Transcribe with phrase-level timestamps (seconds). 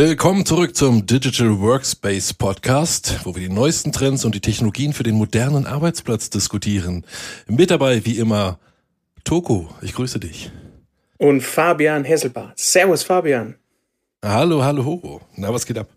[0.00, 5.02] Willkommen zurück zum Digital Workspace Podcast, wo wir die neuesten Trends und die Technologien für
[5.02, 7.04] den modernen Arbeitsplatz diskutieren.
[7.48, 8.60] Mit dabei, wie immer,
[9.24, 9.68] Toko.
[9.82, 10.52] Ich grüße dich.
[11.16, 12.56] Und Fabian Hesselbart.
[12.56, 13.56] Servus, Fabian.
[14.24, 15.20] Hallo, hallo, ho.
[15.34, 15.88] Na, was geht ab?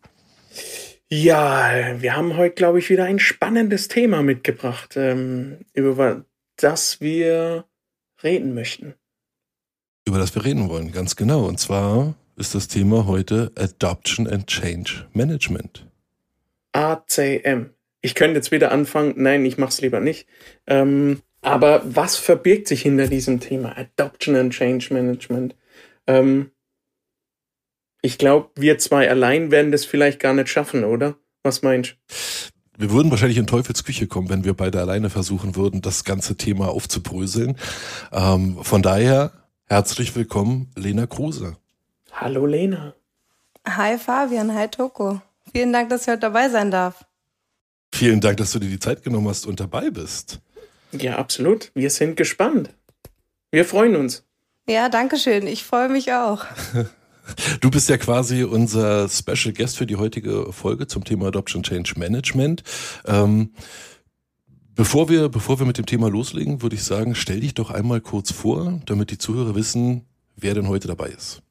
[1.08, 7.66] Ja, wir haben heute, glaube ich, wieder ein spannendes Thema mitgebracht, ähm, über das wir
[8.23, 8.95] reden möchten.
[10.08, 11.45] Über das wir reden wollen, ganz genau.
[11.45, 15.88] Und zwar ist das Thema heute Adoption and Change Management.
[16.73, 17.72] ACM.
[18.02, 20.27] Ich könnte jetzt wieder anfangen, nein, ich mache es lieber nicht.
[20.67, 25.55] Ähm, aber was verbirgt sich hinter diesem Thema Adoption and Change Management?
[26.08, 26.52] Ähm,
[28.02, 31.16] ich glaube, wir zwei allein werden das vielleicht gar nicht schaffen, oder?
[31.44, 31.95] Was meinst du?
[32.77, 36.36] Wir würden wahrscheinlich in Teufels Küche kommen, wenn wir beide alleine versuchen würden, das ganze
[36.36, 37.58] Thema aufzubröseln.
[38.11, 39.31] Ähm, von daher
[39.66, 41.58] herzlich willkommen, Lena Kruse.
[42.14, 42.94] Hallo Lena.
[43.67, 45.22] Hi Fabian, hi Toko.
[45.52, 47.06] Vielen Dank, dass ich heute dabei sein darf.
[47.94, 50.40] Vielen Dank, dass du dir die Zeit genommen hast und dabei bist.
[50.92, 51.72] Ja, absolut.
[51.73, 52.70] Wir sind gespannt.
[53.52, 54.26] Wir freuen uns.
[54.68, 55.48] Ja, danke schön.
[55.48, 56.45] Ich freue mich auch.
[57.62, 61.94] Du bist ja quasi unser Special Guest für die heutige Folge zum Thema Adoption Change
[61.96, 62.64] Management.
[63.06, 63.53] Ähm,
[64.75, 68.02] bevor wir, bevor wir mit dem Thema loslegen, würde ich sagen, stell dich doch einmal
[68.02, 71.42] kurz vor, damit die Zuhörer wissen, wer denn heute dabei ist.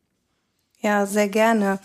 [0.82, 1.78] Ja, sehr gerne.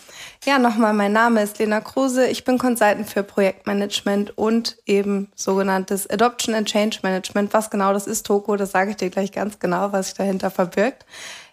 [0.45, 2.27] Ja, nochmal, mein Name ist Lena Kruse.
[2.27, 7.53] Ich bin Consultant für Projektmanagement und eben sogenanntes Adoption and Change Management.
[7.53, 10.49] Was genau das ist, Toko, das sage ich dir gleich ganz genau, was sich dahinter
[10.49, 11.05] verbirgt.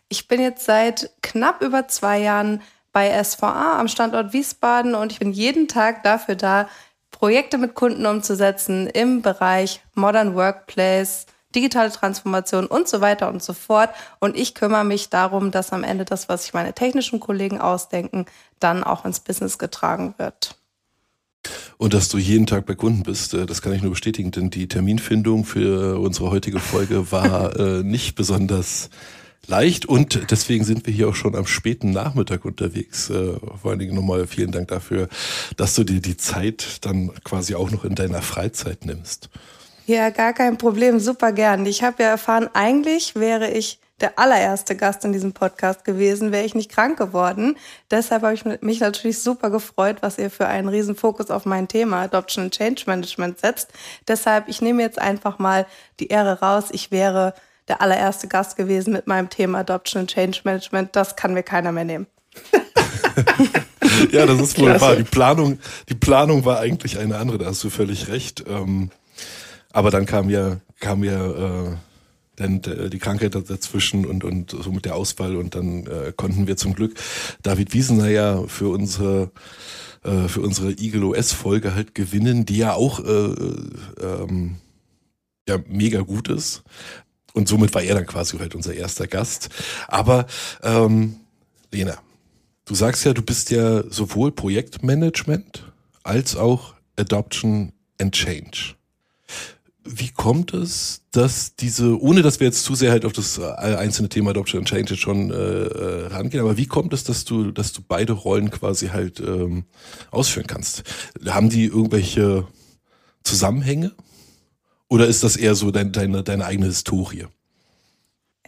[0.08, 5.18] Ich bin jetzt seit knapp über zwei Jahren bei SVA am Standort Wiesbaden und ich
[5.18, 6.68] bin jeden Tag dafür da,
[7.10, 13.52] Projekte mit Kunden umzusetzen im Bereich Modern Workplace, digitale Transformation und so weiter und so
[13.52, 13.90] fort.
[14.20, 18.26] Und ich kümmere mich darum, dass am Ende das, was sich meine technischen Kollegen ausdenken,
[18.60, 20.56] dann auch ins Business getragen wird.
[21.76, 24.50] Und dass du jeden Tag bei Kunden bist, äh, das kann ich nur bestätigen, denn
[24.50, 28.90] die Terminfindung für unsere heutige Folge war äh, nicht besonders
[29.48, 33.10] leicht und deswegen sind wir hier auch schon am späten Nachmittag unterwegs.
[33.10, 35.08] Äh, vor allen Dingen nochmal vielen Dank dafür,
[35.56, 39.28] dass du dir die Zeit dann quasi auch noch in deiner Freizeit nimmst.
[39.86, 41.66] Ja, gar kein Problem, super gern.
[41.66, 46.44] Ich habe ja erfahren, eigentlich wäre ich der allererste Gast in diesem Podcast gewesen, wäre
[46.44, 47.56] ich nicht krank geworden.
[47.90, 51.68] Deshalb habe ich mich natürlich super gefreut, was ihr für einen riesen Fokus auf mein
[51.68, 53.70] Thema Adoption and Change Management setzt.
[54.08, 55.66] Deshalb, ich nehme jetzt einfach mal
[56.00, 56.64] die Ehre raus.
[56.72, 57.34] Ich wäre
[57.68, 60.96] der allererste Gast gewesen mit meinem Thema Adoption and Change Management.
[60.96, 62.06] Das kann mir keiner mehr nehmen.
[64.10, 64.96] ja, das ist wohl wahr.
[64.96, 68.44] Die Planung, die Planung war eigentlich eine andere, da hast du völlig recht.
[68.48, 68.90] Ähm
[69.72, 71.76] aber dann kam ja, kam ja äh,
[72.36, 76.74] dann die Krankheit dazwischen und, und somit der Ausfall und dann äh, konnten wir zum
[76.74, 76.94] Glück
[77.42, 79.30] David Wiesener ja für unsere
[80.02, 83.34] äh, für unsere Eagle OS Folge halt gewinnen, die ja auch äh,
[84.02, 84.56] ähm,
[85.46, 86.62] ja mega gut ist
[87.34, 89.48] und somit war er dann quasi halt unser erster Gast.
[89.88, 90.26] Aber
[90.62, 91.16] ähm,
[91.70, 91.98] Lena,
[92.64, 95.72] du sagst ja, du bist ja sowohl Projektmanagement
[96.02, 98.74] als auch Adoption and Change.
[99.84, 103.42] Wie kommt es, dass diese, ohne dass wir jetzt zu sehr halt auf das äh,
[103.42, 107.50] einzelne Thema Adoption and Change schon äh, äh, rangehen, aber wie kommt es, dass du,
[107.50, 109.64] dass du beide Rollen quasi halt ähm,
[110.10, 110.84] ausführen kannst?
[111.26, 112.46] Haben die irgendwelche
[113.24, 113.92] Zusammenhänge?
[114.88, 117.26] Oder ist das eher so dein, deine, deine eigene Historie?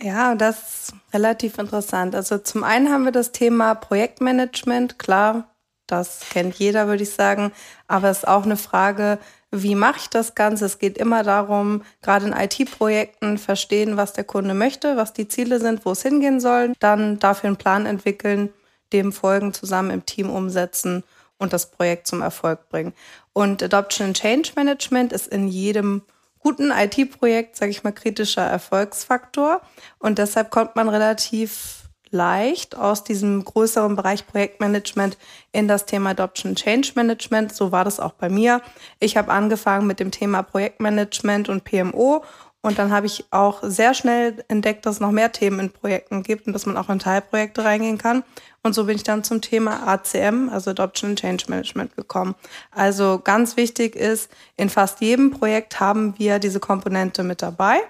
[0.00, 2.14] Ja, das ist relativ interessant.
[2.14, 5.54] Also zum einen haben wir das Thema Projektmanagement, klar,
[5.86, 7.52] das kennt jeder, würde ich sagen.
[7.86, 9.18] Aber es ist auch eine Frage,
[9.62, 10.64] wie mache ich das Ganze?
[10.64, 15.60] Es geht immer darum, gerade in IT-Projekten verstehen, was der Kunde möchte, was die Ziele
[15.60, 18.50] sind, wo es hingehen soll, dann dafür einen Plan entwickeln,
[18.92, 21.04] dem folgen, zusammen im Team umsetzen
[21.38, 22.92] und das Projekt zum Erfolg bringen.
[23.32, 26.02] Und Adoption and Change Management ist in jedem
[26.40, 29.60] guten IT-Projekt, sage ich mal, kritischer Erfolgsfaktor.
[29.98, 31.83] Und deshalb kommt man relativ
[32.14, 35.18] leicht aus diesem größeren Bereich Projektmanagement
[35.52, 37.52] in das Thema Adoption Change Management.
[37.52, 38.62] So war das auch bei mir.
[39.00, 42.24] Ich habe angefangen mit dem Thema Projektmanagement und PMO
[42.64, 46.22] und dann habe ich auch sehr schnell entdeckt, dass es noch mehr Themen in Projekten
[46.22, 48.24] gibt und dass man auch in Teilprojekte reingehen kann.
[48.62, 52.34] Und so bin ich dann zum Thema ACM, also Adoption and Change Management, gekommen.
[52.70, 57.80] Also ganz wichtig ist, in fast jedem Projekt haben wir diese Komponente mit dabei.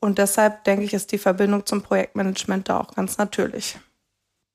[0.00, 3.76] Und deshalb denke ich, ist die Verbindung zum Projektmanagement da auch ganz natürlich.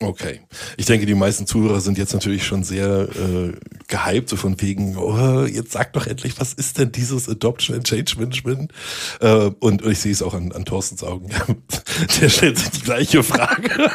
[0.02, 0.40] Okay.
[0.78, 3.52] Ich denke, die meisten Zuhörer sind jetzt natürlich schon sehr äh,
[3.90, 7.86] gehypt, so von wegen, oh, jetzt sag doch endlich, was ist denn dieses Adoption and
[7.86, 8.72] Change Management?
[9.20, 11.30] Äh, und, und ich sehe es auch an, an Thorstens Augen.
[12.22, 13.92] Der stellt sich die gleiche Frage.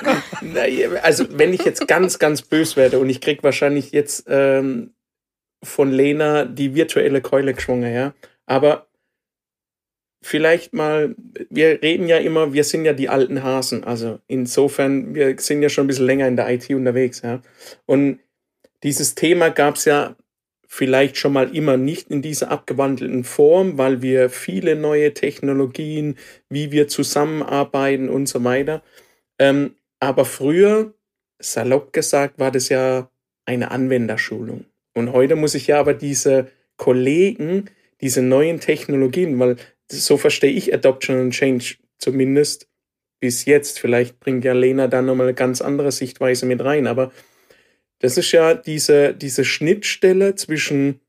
[1.02, 4.92] also wenn ich jetzt ganz, ganz bös werde und ich krieg wahrscheinlich jetzt ähm,
[5.62, 8.12] von Lena die virtuelle Keule geschwungen, ja.
[8.44, 8.88] Aber
[10.24, 11.14] vielleicht mal,
[11.50, 13.84] wir reden ja immer, wir sind ja die alten Hasen.
[13.84, 17.42] Also insofern, wir sind ja schon ein bisschen länger in der IT unterwegs, ja.
[17.84, 18.20] Und
[18.82, 20.16] dieses Thema gab es ja
[20.66, 26.16] vielleicht schon mal immer nicht in dieser abgewandelten Form, weil wir viele neue Technologien,
[26.48, 28.82] wie wir zusammenarbeiten und so weiter.
[29.38, 30.94] Ähm, aber früher,
[31.38, 33.10] salopp gesagt, war das ja
[33.44, 34.64] eine Anwenderschulung.
[34.94, 37.66] Und heute muss ich ja aber diese Kollegen,
[38.00, 39.56] diese neuen Technologien, weil
[40.00, 42.68] so verstehe ich Adoption and Change zumindest
[43.20, 43.78] bis jetzt.
[43.78, 47.12] Vielleicht bringt ja Lena da nochmal eine ganz andere Sichtweise mit rein, aber
[48.00, 51.00] das ist ja diese, diese Schnittstelle zwischen,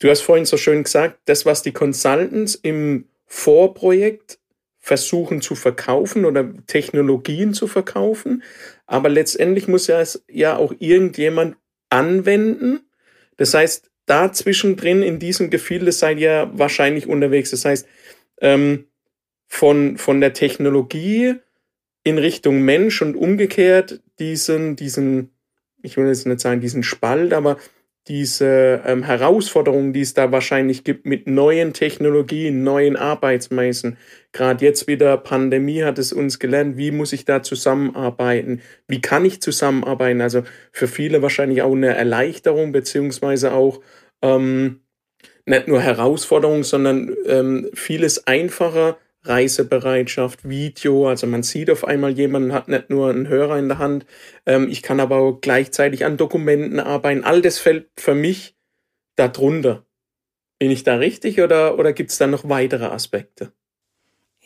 [0.00, 4.38] du hast vorhin so schön gesagt, das, was die Consultants im Vorprojekt
[4.78, 8.42] versuchen zu verkaufen oder Technologien zu verkaufen,
[8.86, 11.56] aber letztendlich muss ja es ja auch irgendjemand
[11.88, 12.80] anwenden
[13.36, 17.50] das heißt, da zwischendrin in diesem Gefühl, das seid ihr wahrscheinlich unterwegs.
[17.50, 17.86] Das heißt,
[18.40, 18.86] ähm,
[19.48, 21.34] von, von der Technologie
[22.04, 25.30] in Richtung Mensch und umgekehrt diesen, diesen,
[25.82, 27.58] ich will jetzt nicht sagen diesen Spalt, aber
[28.08, 33.96] diese ähm, Herausforderungen, die es da wahrscheinlich gibt mit neuen Technologien, neuen Arbeitsweisen.
[34.32, 38.60] Gerade jetzt wieder Pandemie hat es uns gelernt, wie muss ich da zusammenarbeiten?
[38.88, 40.20] Wie kann ich zusammenarbeiten?
[40.20, 43.80] Also für viele wahrscheinlich auch eine Erleichterung, beziehungsweise auch
[44.20, 44.80] ähm,
[45.46, 51.08] nicht nur Herausforderung, sondern ähm, vieles einfacher, Reisebereitschaft, Video.
[51.08, 54.06] Also man sieht auf einmal jemanden, hat nicht nur einen Hörer in der Hand.
[54.46, 57.24] Ähm, ich kann aber auch gleichzeitig an Dokumenten arbeiten.
[57.24, 58.56] All das fällt für mich
[59.16, 59.86] darunter.
[60.58, 63.52] Bin ich da richtig oder, oder gibt es da noch weitere Aspekte?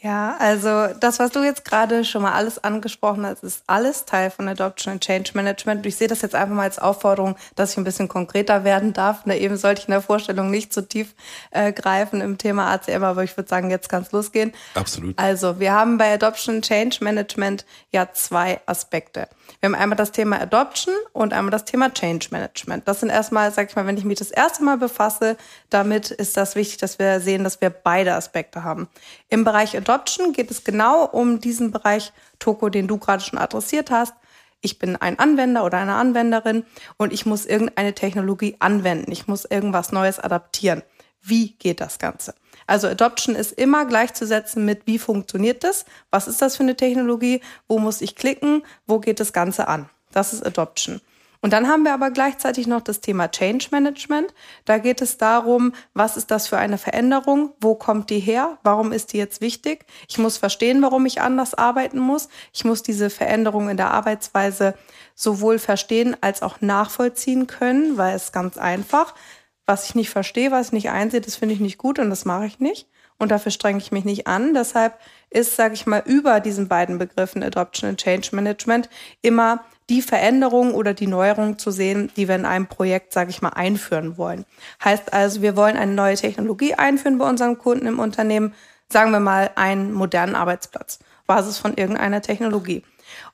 [0.02, 4.30] Ja, also das, was du jetzt gerade schon mal alles angesprochen hast, ist alles Teil
[4.30, 5.86] von Adoption and Change Management.
[5.86, 9.22] Ich sehe das jetzt einfach mal als Aufforderung, dass ich ein bisschen konkreter werden darf.
[9.24, 11.14] Na, eben sollte ich in der Vorstellung nicht zu tief
[11.50, 14.52] äh, greifen im Thema ACM, aber ich würde sagen, jetzt kann es losgehen.
[14.74, 15.18] Absolut.
[15.18, 19.28] Also, wir haben bei Adoption and Change Management ja zwei Aspekte.
[19.60, 22.86] Wir haben einmal das Thema Adoption und einmal das Thema Change Management.
[22.86, 25.38] Das sind erstmal, sag ich mal, wenn ich mich das erste Mal befasse,
[25.70, 28.88] damit ist das wichtig, dass wir sehen, dass wir beide Aspekte haben.
[29.30, 33.92] Im Bereich Adoption geht es genau um diesen Bereich Toko, den du gerade schon adressiert
[33.92, 34.14] hast.
[34.60, 36.64] Ich bin ein Anwender oder eine Anwenderin
[36.96, 39.12] und ich muss irgendeine Technologie anwenden.
[39.12, 40.82] Ich muss irgendwas Neues adaptieren.
[41.22, 42.34] Wie geht das Ganze?
[42.66, 45.84] Also Adoption ist immer gleichzusetzen mit, wie funktioniert das?
[46.10, 47.40] Was ist das für eine Technologie?
[47.68, 48.64] Wo muss ich klicken?
[48.88, 49.88] Wo geht das Ganze an?
[50.10, 51.00] Das ist Adoption.
[51.46, 54.34] Und dann haben wir aber gleichzeitig noch das Thema Change Management.
[54.64, 57.52] Da geht es darum, was ist das für eine Veränderung?
[57.60, 58.58] Wo kommt die her?
[58.64, 59.86] Warum ist die jetzt wichtig?
[60.08, 62.28] Ich muss verstehen, warum ich anders arbeiten muss.
[62.52, 64.74] Ich muss diese Veränderung in der Arbeitsweise
[65.14, 69.14] sowohl verstehen als auch nachvollziehen können, weil es ganz einfach
[69.66, 72.24] was ich nicht verstehe, was ich nicht einsehe, das finde ich nicht gut und das
[72.24, 72.88] mache ich nicht.
[73.18, 74.54] Und dafür strenge ich mich nicht an.
[74.54, 74.98] Deshalb
[75.30, 78.88] ist, sage ich mal, über diesen beiden Begriffen Adoption und Change Management
[79.22, 83.42] immer die Veränderung oder die Neuerung zu sehen, die wir in einem Projekt, sage ich
[83.42, 84.44] mal, einführen wollen.
[84.84, 88.54] Heißt also, wir wollen eine neue Technologie einführen bei unseren Kunden im Unternehmen,
[88.88, 92.82] sagen wir mal einen modernen Arbeitsplatz, Basis von irgendeiner Technologie.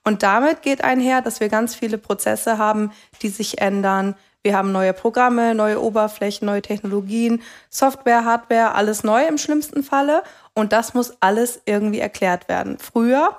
[0.05, 2.93] Und damit geht einher, dass wir ganz viele Prozesse haben,
[3.23, 9.25] die sich ändern, wir haben neue Programme, neue Oberflächen, neue Technologien, Software, Hardware, alles neu
[9.27, 10.25] im schlimmsten Falle.
[10.53, 12.77] Und das muss alles irgendwie erklärt werden.
[12.79, 13.37] Früher,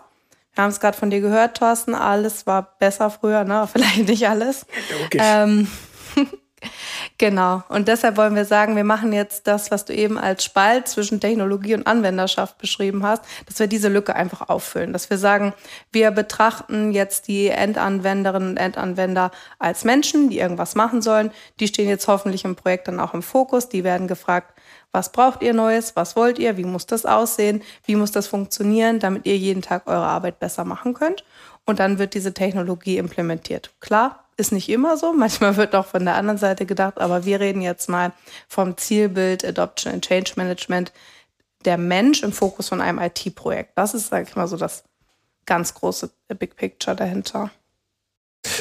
[0.54, 3.68] wir haben es gerade von dir gehört, Thorsten, alles war besser früher, ne?
[3.72, 4.66] Vielleicht nicht alles.
[5.02, 5.22] Logisch.
[5.24, 5.68] Ähm,
[7.18, 7.64] Genau.
[7.70, 11.20] Und deshalb wollen wir sagen, wir machen jetzt das, was du eben als Spalt zwischen
[11.20, 14.94] Technologie und Anwenderschaft beschrieben hast, dass wir diese Lücke einfach auffüllen.
[14.94, 15.54] Dass wir sagen,
[15.92, 21.32] wir betrachten jetzt die Endanwenderinnen und Endanwender als Menschen, die irgendwas machen sollen.
[21.60, 23.70] Die stehen jetzt hoffentlich im Projekt dann auch im Fokus.
[23.70, 24.54] Die werden gefragt,
[24.94, 25.96] was braucht ihr Neues?
[25.96, 26.56] Was wollt ihr?
[26.56, 27.64] Wie muss das aussehen?
[27.86, 31.26] Wie muss das funktionieren, damit ihr jeden Tag eure Arbeit besser machen könnt?
[31.66, 33.72] Und dann wird diese Technologie implementiert.
[33.80, 35.12] Klar, ist nicht immer so.
[35.18, 38.14] Manchmal wird auch von der anderen Seite gedacht, aber wir reden jetzt mal
[38.48, 40.94] vom Zielbild Adoption and Change Management.
[41.66, 43.72] Der Mensch im Fokus von einem IT-Projekt.
[43.76, 44.84] Das ist, sage ich mal, so das
[45.46, 47.50] ganz große Big Picture dahinter.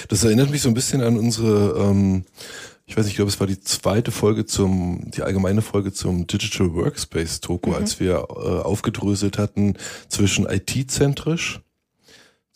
[0.08, 2.24] Das erinnert mich so ein bisschen an unsere, ähm,
[2.86, 6.26] ich weiß nicht, ich glaube, es war die zweite Folge zum, die allgemeine Folge zum
[6.26, 7.76] Digital Workspace Toko, mhm.
[7.76, 9.74] als wir äh, aufgedröselt hatten
[10.08, 11.60] zwischen IT-zentrisch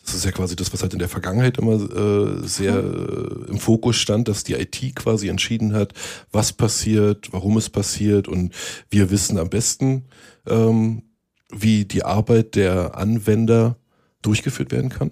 [0.03, 3.57] Das ist ja quasi das, was halt in der Vergangenheit immer äh, sehr äh, im
[3.57, 5.93] Fokus stand, dass die IT quasi entschieden hat,
[6.31, 8.53] was passiert, warum es passiert und
[8.89, 10.05] wir wissen am besten,
[10.45, 11.03] ähm,
[11.49, 13.77] wie die Arbeit der Anwender
[14.21, 15.11] durchgeführt werden kann.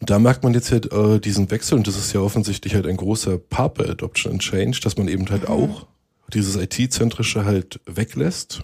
[0.00, 2.86] Und da merkt man jetzt halt äh, diesen Wechsel und das ist ja offensichtlich halt
[2.86, 5.54] ein großer Part bei Adoption and Change, dass man eben halt mhm.
[5.54, 5.86] auch
[6.32, 8.62] dieses IT-zentrische halt weglässt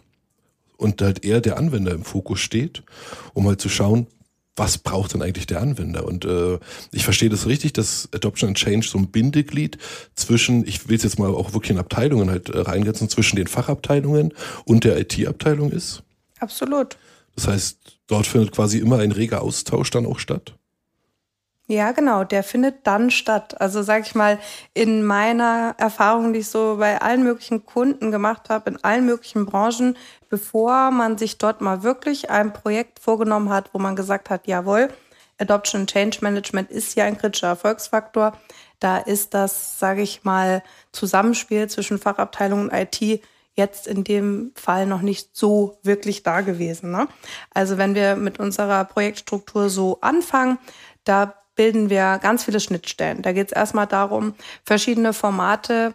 [0.76, 2.83] und halt eher der Anwender im Fokus steht,
[3.35, 4.07] um halt zu schauen,
[4.57, 6.07] was braucht denn eigentlich der Anwender?
[6.07, 6.59] Und äh,
[6.90, 9.76] ich verstehe das richtig, dass Adoption and Change so ein Bindeglied
[10.14, 13.47] zwischen, ich will es jetzt mal auch wirklich in Abteilungen halt äh, reinsetzen, zwischen den
[13.47, 14.33] Fachabteilungen
[14.64, 16.02] und der IT-Abteilung ist.
[16.38, 16.97] Absolut.
[17.35, 20.55] Das heißt, dort findet quasi immer ein reger Austausch dann auch statt.
[21.68, 23.61] Ja, genau, der findet dann statt.
[23.61, 24.38] Also sag ich mal,
[24.73, 29.46] in meiner Erfahrung, die ich so bei allen möglichen Kunden gemacht habe, in allen möglichen
[29.46, 29.96] Branchen,
[30.28, 34.90] bevor man sich dort mal wirklich ein Projekt vorgenommen hat, wo man gesagt hat, jawohl,
[35.38, 38.38] Adoption and Change Management ist ja ein kritischer Erfolgsfaktor.
[38.78, 43.23] Da ist das, sage ich mal, Zusammenspiel zwischen Fachabteilung und IT
[43.54, 46.92] jetzt in dem Fall noch nicht so wirklich da gewesen.
[46.92, 47.08] Ne?
[47.52, 50.58] Also wenn wir mit unserer Projektstruktur so anfangen,
[51.04, 53.23] da bilden wir ganz viele Schnittstellen.
[53.23, 54.35] Da geht es erstmal darum,
[54.65, 55.95] verschiedene Formate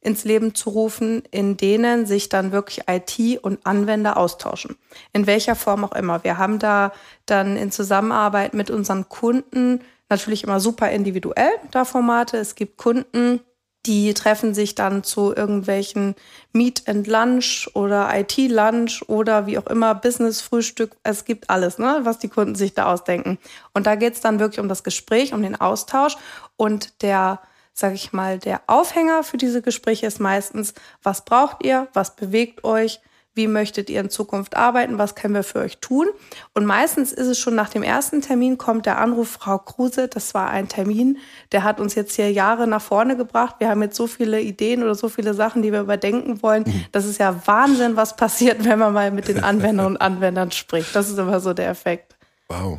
[0.00, 4.76] ins Leben zu rufen, in denen sich dann wirklich IT und Anwender austauschen.
[5.12, 6.22] In welcher Form auch immer.
[6.22, 6.92] Wir haben da
[7.24, 12.36] dann in Zusammenarbeit mit unseren Kunden natürlich immer super individuell da Formate.
[12.36, 13.40] Es gibt Kunden,
[13.86, 16.16] die treffen sich dann zu irgendwelchen
[16.52, 20.96] Meet and Lunch oder IT-Lunch oder wie auch immer, Business-Frühstück.
[21.04, 23.38] Es gibt alles, ne, was die Kunden sich da ausdenken.
[23.74, 26.16] Und da geht's dann wirklich um das Gespräch, um den Austausch.
[26.56, 27.40] Und der,
[27.74, 32.64] sag ich mal, der Aufhänger für diese Gespräche ist meistens, was braucht ihr, was bewegt
[32.64, 33.00] euch,
[33.36, 36.08] wie möchtet ihr in Zukunft arbeiten, was können wir für euch tun.
[36.54, 40.32] Und meistens ist es schon nach dem ersten Termin kommt der Anruf, Frau Kruse, das
[40.32, 41.18] war ein Termin,
[41.52, 43.56] der hat uns jetzt hier Jahre nach vorne gebracht.
[43.58, 46.64] Wir haben jetzt so viele Ideen oder so viele Sachen, die wir überdenken wollen.
[46.66, 46.86] Mhm.
[46.92, 50.96] Das ist ja Wahnsinn, was passiert, wenn man mal mit den Anwendern und Anwendern spricht.
[50.96, 52.16] Das ist immer so der Effekt.
[52.48, 52.78] Wow.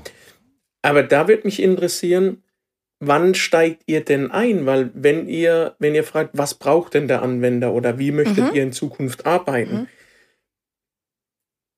[0.81, 2.41] Aber da würde mich interessieren,
[2.99, 4.65] wann steigt ihr denn ein?
[4.65, 8.55] Weil wenn ihr, wenn ihr fragt, was braucht denn der Anwender oder wie möchtet mhm.
[8.55, 9.81] ihr in Zukunft arbeiten?
[9.81, 9.87] Mhm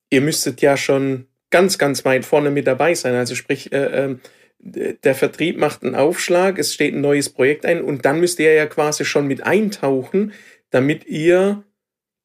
[0.10, 3.16] ihr müsstet ja schon ganz, ganz weit vorne mit dabei sein.
[3.16, 4.16] Also sprich, äh, äh,
[4.60, 8.54] der Vertrieb macht einen Aufschlag, es steht ein neues Projekt ein und dann müsst ihr
[8.54, 10.34] ja quasi schon mit eintauchen,
[10.70, 11.64] damit ihr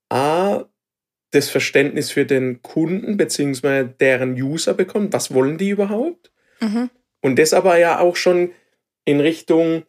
[0.08, 0.64] A,
[1.30, 3.88] das Verständnis für den Kunden bzw.
[3.98, 5.12] deren User bekommt.
[5.12, 6.32] Was wollen die überhaupt?
[6.60, 6.90] Mhm.
[7.20, 8.52] Und das aber ja auch schon
[9.04, 9.84] in Richtung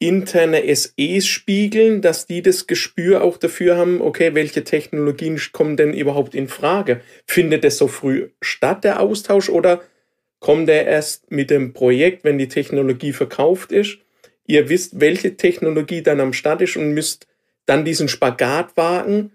[0.00, 5.92] interne SEs spiegeln, dass die das Gespür auch dafür haben, okay, welche Technologien kommen denn
[5.92, 7.02] überhaupt in Frage?
[7.26, 9.82] Findet es so früh statt, der Austausch, oder
[10.40, 13.98] kommt der erst mit dem Projekt, wenn die Technologie verkauft ist?
[14.46, 17.28] Ihr wisst, welche Technologie dann am Start ist und müsst
[17.66, 19.32] dann diesen Spagat wagen.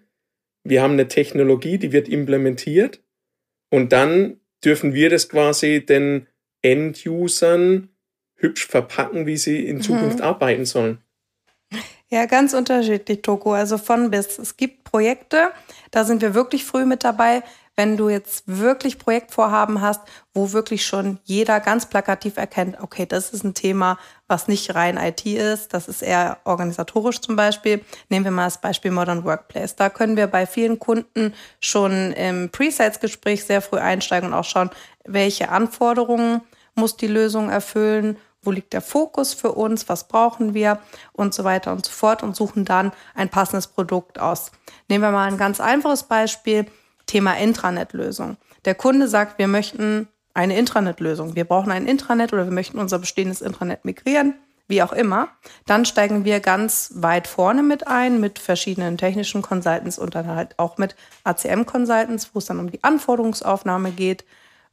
[0.63, 3.01] Wir haben eine Technologie, die wird implementiert
[3.69, 6.25] und dann dürfen wir das quasi den
[6.63, 7.89] End-Usern
[8.45, 10.25] hübsch verpacken, wie sie in Zukunft mhm.
[10.25, 10.99] arbeiten sollen.
[12.09, 13.53] Ja, ganz unterschiedlich, Toko.
[13.53, 14.37] Also von bis.
[14.37, 15.49] Es gibt Projekte,
[15.91, 17.43] da sind wir wirklich früh mit dabei.
[17.77, 19.99] Wenn du jetzt wirklich Projektvorhaben hast,
[20.33, 23.97] wo wirklich schon jeder ganz plakativ erkennt, okay, das ist ein Thema,
[24.29, 27.81] was nicht rein IT ist, das ist eher organisatorisch zum Beispiel.
[28.07, 29.75] Nehmen wir mal das Beispiel Modern Workplace.
[29.75, 34.69] Da können wir bei vielen Kunden schon im Pre-Sales-Gespräch sehr früh einsteigen und auch schauen,
[35.03, 36.41] welche Anforderungen
[36.75, 40.79] muss die Lösung erfüllen, wo liegt der Fokus für uns, was brauchen wir
[41.13, 44.51] und so weiter und so fort und suchen dann ein passendes Produkt aus.
[44.87, 46.65] Nehmen wir mal ein ganz einfaches Beispiel,
[47.05, 48.37] Thema Intranet-Lösung.
[48.65, 51.35] Der Kunde sagt, wir möchten eine Intranet-Lösung.
[51.35, 54.35] Wir brauchen ein Intranet oder wir möchten unser bestehendes Intranet migrieren,
[54.67, 55.29] wie auch immer.
[55.65, 60.59] Dann steigen wir ganz weit vorne mit ein, mit verschiedenen technischen Consultants und dann halt
[60.59, 64.25] auch mit ACM-Consultants, wo es dann um die Anforderungsaufnahme geht,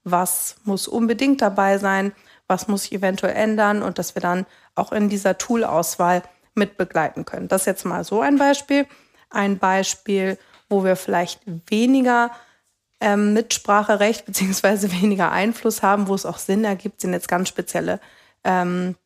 [0.04, 2.12] was muss unbedingt dabei sein,
[2.52, 4.44] was muss sich eventuell ändern und dass wir dann
[4.74, 6.22] auch in dieser Tool-Auswahl
[6.54, 7.48] mit begleiten können.
[7.48, 8.86] Das ist jetzt mal so ein Beispiel.
[9.30, 11.40] Ein Beispiel, wo wir vielleicht
[11.70, 12.30] weniger
[13.00, 18.00] ähm, Mitspracherecht beziehungsweise weniger Einfluss haben, wo es auch Sinn ergibt, sind jetzt ganz spezielle
[18.44, 18.96] ähm,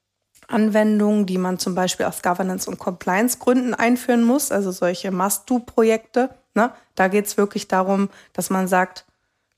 [0.48, 6.30] Anwendungen, die man zum Beispiel aus Governance- und Compliance-Gründen einführen muss, also solche Must-Do-Projekte.
[6.54, 6.72] Ne?
[6.96, 9.06] Da geht es wirklich darum, dass man sagt,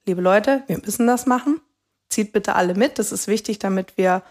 [0.06, 1.60] liebe Leute, wir müssen das machen.
[2.08, 2.98] Zieht bitte alle mit.
[2.98, 4.22] Das ist wichtig, damit wir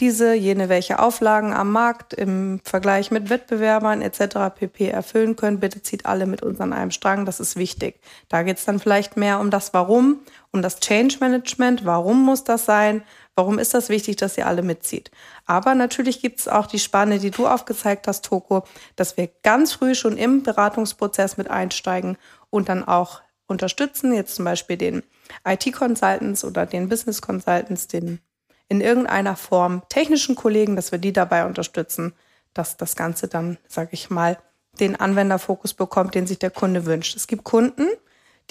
[0.00, 4.54] diese, jene, welche Auflagen am Markt im Vergleich mit Wettbewerbern etc.
[4.54, 4.88] pp.
[4.88, 5.58] erfüllen können.
[5.58, 8.00] Bitte zieht alle mit uns an einem Strang, das ist wichtig.
[8.28, 10.20] Da geht es dann vielleicht mehr um das Warum,
[10.52, 11.84] um das Change Management.
[11.84, 13.02] Warum muss das sein?
[13.34, 15.10] Warum ist das wichtig, dass ihr alle mitzieht?
[15.46, 19.72] Aber natürlich gibt es auch die Spanne, die du aufgezeigt hast, Toko, dass wir ganz
[19.72, 22.18] früh schon im Beratungsprozess mit einsteigen
[22.50, 25.02] und dann auch unterstützen, jetzt zum Beispiel den
[25.46, 28.20] IT-Consultants oder den Business Consultants, den
[28.68, 32.14] in irgendeiner Form technischen Kollegen, dass wir die dabei unterstützen,
[32.54, 34.38] dass das Ganze dann, sage ich mal,
[34.78, 37.16] den Anwenderfokus bekommt, den sich der Kunde wünscht.
[37.16, 37.86] Es gibt Kunden,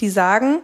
[0.00, 0.62] die sagen,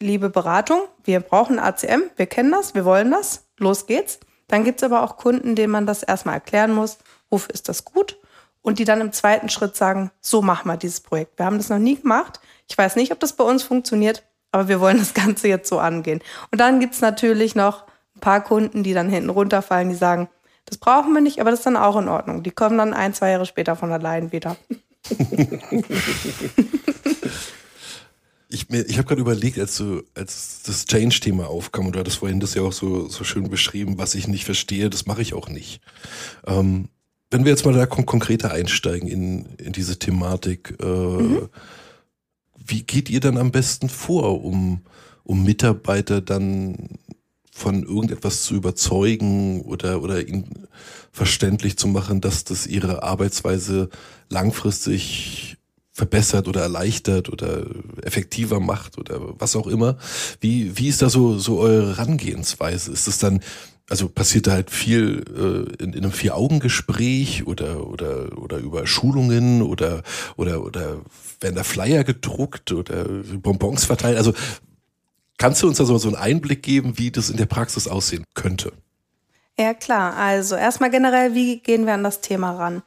[0.00, 4.18] liebe Beratung, wir brauchen ACM, wir kennen das, wir wollen das, los geht's.
[4.48, 7.84] Dann gibt es aber auch Kunden, denen man das erstmal erklären muss, wofür ist das
[7.84, 8.18] gut?
[8.62, 11.38] Und die dann im zweiten Schritt sagen, so machen wir dieses Projekt.
[11.38, 12.40] Wir haben das noch nie gemacht.
[12.68, 15.78] Ich weiß nicht, ob das bei uns funktioniert, aber wir wollen das Ganze jetzt so
[15.78, 16.20] angehen.
[16.50, 17.84] Und dann gibt es natürlich noch
[18.16, 20.28] ein paar Kunden, die dann hinten runterfallen, die sagen,
[20.66, 22.42] das brauchen wir nicht, aber das ist dann auch in Ordnung.
[22.42, 24.56] Die kommen dann ein, zwei Jahre später von allein wieder.
[28.48, 32.38] ich ich habe gerade überlegt, als, du, als das Change-Thema aufkam, und du hattest vorhin
[32.40, 35.48] das ja auch so, so schön beschrieben, was ich nicht verstehe, das mache ich auch
[35.48, 35.80] nicht.
[36.46, 36.88] Ähm,
[37.30, 41.48] wenn wir jetzt mal da kon konkreter einsteigen in, in diese Thematik, äh, mhm.
[42.66, 44.82] Wie geht ihr dann am besten vor, um,
[45.24, 46.76] um Mitarbeiter dann
[47.52, 50.66] von irgendetwas zu überzeugen oder, oder ihnen
[51.12, 53.90] verständlich zu machen, dass das ihre Arbeitsweise
[54.28, 55.56] langfristig
[55.92, 57.66] verbessert oder erleichtert oder
[58.02, 59.98] effektiver macht oder was auch immer.
[60.40, 62.92] Wie, wie ist da so, so eure Herangehensweise?
[62.92, 63.40] Ist es dann,
[63.90, 69.60] also passiert da halt viel äh, in, in einem Vier-Augen-Gespräch oder, oder, oder über Schulungen
[69.60, 70.02] oder,
[70.36, 71.00] oder, oder
[71.40, 73.04] werden da Flyer gedruckt oder
[73.42, 74.16] Bonbons verteilt?
[74.16, 74.32] Also
[75.40, 78.74] Kannst du uns da so einen Einblick geben, wie das in der Praxis aussehen könnte?
[79.58, 80.14] Ja, klar.
[80.14, 82.82] Also erstmal generell, wie gehen wir an das Thema ran?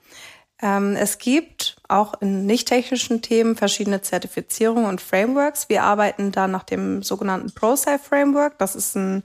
[0.61, 5.67] Ähm, es gibt auch in nicht technischen Themen verschiedene Zertifizierungen und Frameworks.
[5.67, 8.59] Wir arbeiten da nach dem sogenannten ProSci Framework.
[8.59, 9.23] Das ist ein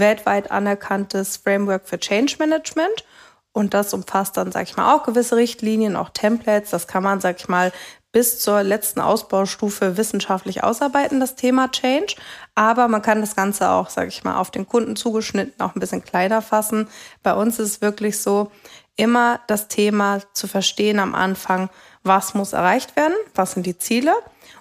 [0.00, 3.04] weltweit anerkanntes Framework für Change Management.
[3.52, 6.70] Und das umfasst dann, sag ich mal, auch gewisse Richtlinien, auch Templates.
[6.70, 7.72] Das kann man, sag ich mal,
[8.12, 12.14] bis zur letzten Ausbaustufe wissenschaftlich ausarbeiten, das Thema Change.
[12.54, 15.80] Aber man kann das Ganze auch, sage ich mal, auf den Kunden zugeschnitten auch ein
[15.80, 16.88] bisschen kleiner fassen.
[17.22, 18.50] Bei uns ist es wirklich so,
[18.98, 21.70] immer das Thema zu verstehen am Anfang,
[22.02, 24.12] was muss erreicht werden, was sind die Ziele.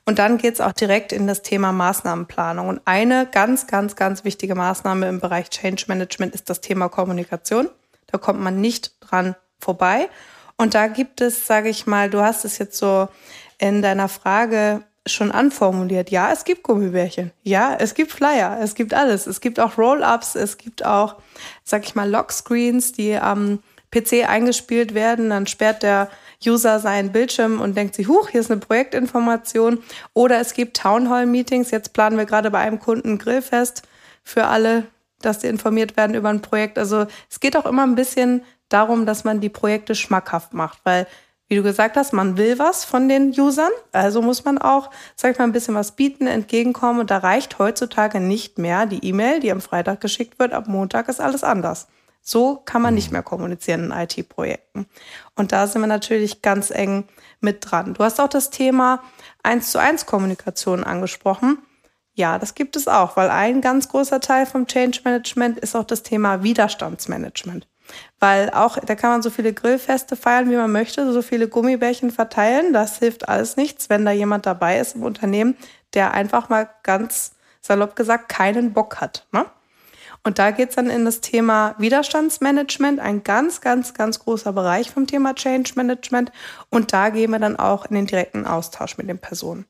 [0.07, 2.69] Und dann geht es auch direkt in das Thema Maßnahmenplanung.
[2.69, 7.67] Und eine ganz, ganz, ganz wichtige Maßnahme im Bereich Change Management ist das Thema Kommunikation.
[8.09, 10.07] Da kommt man nicht dran vorbei.
[10.55, 13.09] Und da gibt es, sage ich mal, du hast es jetzt so
[13.57, 16.09] in deiner Frage schon anformuliert.
[16.09, 17.33] Ja, es gibt Gummibärchen.
[17.43, 18.59] Ja, es gibt Flyer.
[18.61, 19.27] Es gibt alles.
[19.27, 20.35] Es gibt auch Roll-ups.
[20.35, 21.15] Es gibt auch,
[21.65, 23.59] sag ich mal, Lockscreens, die am
[23.91, 25.31] PC eingespielt werden.
[25.31, 26.09] Dann sperrt der
[26.45, 29.79] User seinen Bildschirm und denkt sich, huch, hier ist eine Projektinformation.
[30.13, 31.71] Oder es gibt Townhall-Meetings.
[31.71, 33.83] Jetzt planen wir gerade bei einem Kunden Grillfest
[34.23, 34.83] für alle,
[35.21, 36.77] dass sie informiert werden über ein Projekt.
[36.77, 41.07] Also es geht auch immer ein bisschen darum, dass man die Projekte schmackhaft macht, weil
[41.47, 45.31] wie du gesagt hast, man will was von den Usern, also muss man auch, sag
[45.31, 46.99] ich mal, ein bisschen was bieten, entgegenkommen.
[46.99, 51.07] Und da reicht heutzutage nicht mehr die E-Mail, die am Freitag geschickt wird, ab Montag
[51.07, 51.87] ist alles anders.
[52.29, 54.85] So kann man nicht mehr kommunizieren in IT-Projekten.
[55.35, 57.05] Und da sind wir natürlich ganz eng
[57.39, 57.93] mit dran.
[57.93, 59.01] Du hast auch das Thema
[59.43, 61.59] 1 zu 1 Kommunikation angesprochen.
[62.15, 65.85] Ja, das gibt es auch, weil ein ganz großer Teil vom Change Management ist auch
[65.85, 67.65] das Thema Widerstandsmanagement.
[68.19, 72.11] Weil auch, da kann man so viele Grillfeste feiern, wie man möchte, so viele Gummibärchen
[72.11, 72.73] verteilen.
[72.73, 75.55] Das hilft alles nichts, wenn da jemand dabei ist im Unternehmen,
[75.93, 79.25] der einfach mal ganz salopp gesagt keinen Bock hat.
[79.31, 79.45] Ne?
[80.27, 85.07] Und da geht's dann in das Thema Widerstandsmanagement, ein ganz, ganz, ganz großer Bereich vom
[85.07, 86.33] Thema Change Management.
[86.69, 89.67] Und da gehen wir dann auch in den direkten Austausch mit den Personen.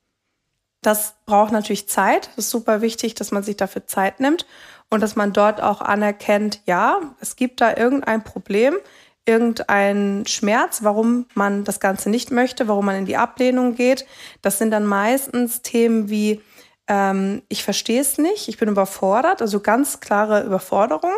[0.82, 2.30] Das braucht natürlich Zeit.
[2.30, 4.48] Das ist super wichtig, dass man sich dafür Zeit nimmt
[4.89, 8.74] und dass man dort auch anerkennt, ja, es gibt da irgendein Problem,
[9.28, 14.08] irgendein Schmerz, warum man das Ganze nicht möchte, warum man in die Ablehnung geht.
[14.41, 16.41] Das sind dann meistens Themen wie,
[16.88, 21.12] ähm, ich verstehe es nicht, ich bin überfordert, also ganz klare Überforderung.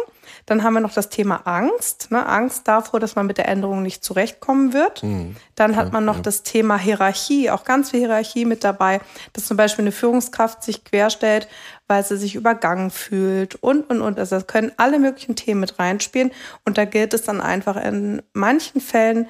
[0.45, 2.25] Dann haben wir noch das Thema Angst, ne?
[2.25, 5.03] Angst davor, dass man mit der Änderung nicht zurechtkommen wird.
[5.03, 5.35] Mhm.
[5.55, 6.21] Dann hat man noch ja.
[6.21, 8.99] das Thema Hierarchie, auch ganz viel Hierarchie mit dabei,
[9.33, 11.47] dass zum Beispiel eine Führungskraft sich querstellt,
[11.87, 14.17] weil sie sich übergangen fühlt und, und, und.
[14.17, 16.31] Also das können alle möglichen Themen mit reinspielen.
[16.65, 19.27] Und da gilt es dann einfach in manchen Fällen,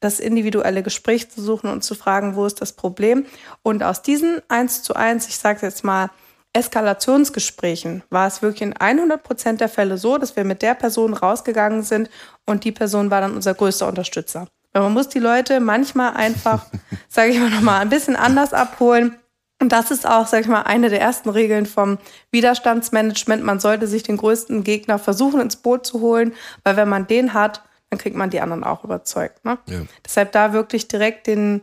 [0.00, 3.26] das individuelle Gespräch zu suchen und zu fragen, wo ist das Problem.
[3.62, 6.10] Und aus diesen eins zu eins, ich sage jetzt mal,
[6.52, 11.14] Eskalationsgesprächen war es wirklich in 100 Prozent der Fälle so, dass wir mit der Person
[11.14, 12.10] rausgegangen sind
[12.44, 14.48] und die Person war dann unser größter Unterstützer.
[14.72, 16.66] Weil man muss die Leute manchmal einfach,
[17.08, 19.16] sage ich mal nochmal, ein bisschen anders abholen.
[19.60, 21.98] Und das ist auch, sage ich mal, eine der ersten Regeln vom
[22.30, 23.44] Widerstandsmanagement.
[23.44, 26.32] Man sollte sich den größten Gegner versuchen ins Boot zu holen,
[26.64, 29.44] weil wenn man den hat, dann kriegt man die anderen auch überzeugt.
[29.44, 29.58] Ne?
[29.66, 29.80] Ja.
[30.04, 31.62] Deshalb da wirklich direkt den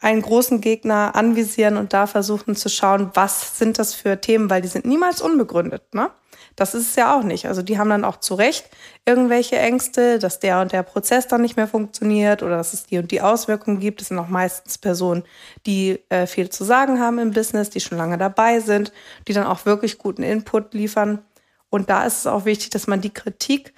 [0.00, 4.62] einen großen Gegner anvisieren und da versuchen zu schauen, was sind das für Themen, weil
[4.62, 5.94] die sind niemals unbegründet.
[5.94, 6.10] Ne?
[6.54, 7.46] Das ist es ja auch nicht.
[7.46, 8.68] Also die haben dann auch zu Recht
[9.04, 12.98] irgendwelche Ängste, dass der und der Prozess dann nicht mehr funktioniert oder dass es die
[12.98, 14.00] und die Auswirkungen gibt.
[14.00, 15.24] Das sind auch meistens Personen,
[15.66, 18.92] die äh, viel zu sagen haben im Business, die schon lange dabei sind,
[19.28, 21.22] die dann auch wirklich guten Input liefern.
[21.68, 23.74] Und da ist es auch wichtig, dass man die Kritik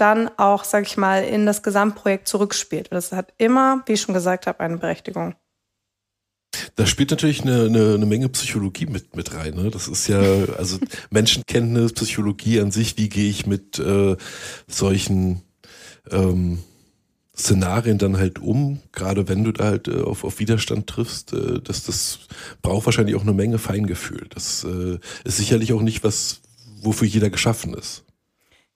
[0.00, 2.88] dann auch, sag ich mal, in das Gesamtprojekt zurückspielt.
[2.90, 5.34] Das hat immer, wie ich schon gesagt habe, eine Berechtigung.
[6.74, 9.54] Da spielt natürlich eine, eine, eine Menge Psychologie mit, mit rein.
[9.54, 9.70] Ne?
[9.70, 10.20] Das ist ja,
[10.56, 10.78] also
[11.10, 14.16] Menschenkenntnis, Psychologie an sich, wie gehe ich mit äh,
[14.66, 15.42] solchen
[16.10, 16.58] ähm,
[17.36, 21.60] Szenarien dann halt um, gerade wenn du da halt äh, auf, auf Widerstand triffst, äh,
[21.60, 22.20] dass das
[22.62, 24.26] braucht wahrscheinlich auch eine Menge Feingefühl.
[24.30, 26.40] Das äh, ist sicherlich auch nicht was,
[26.82, 28.04] wofür jeder geschaffen ist.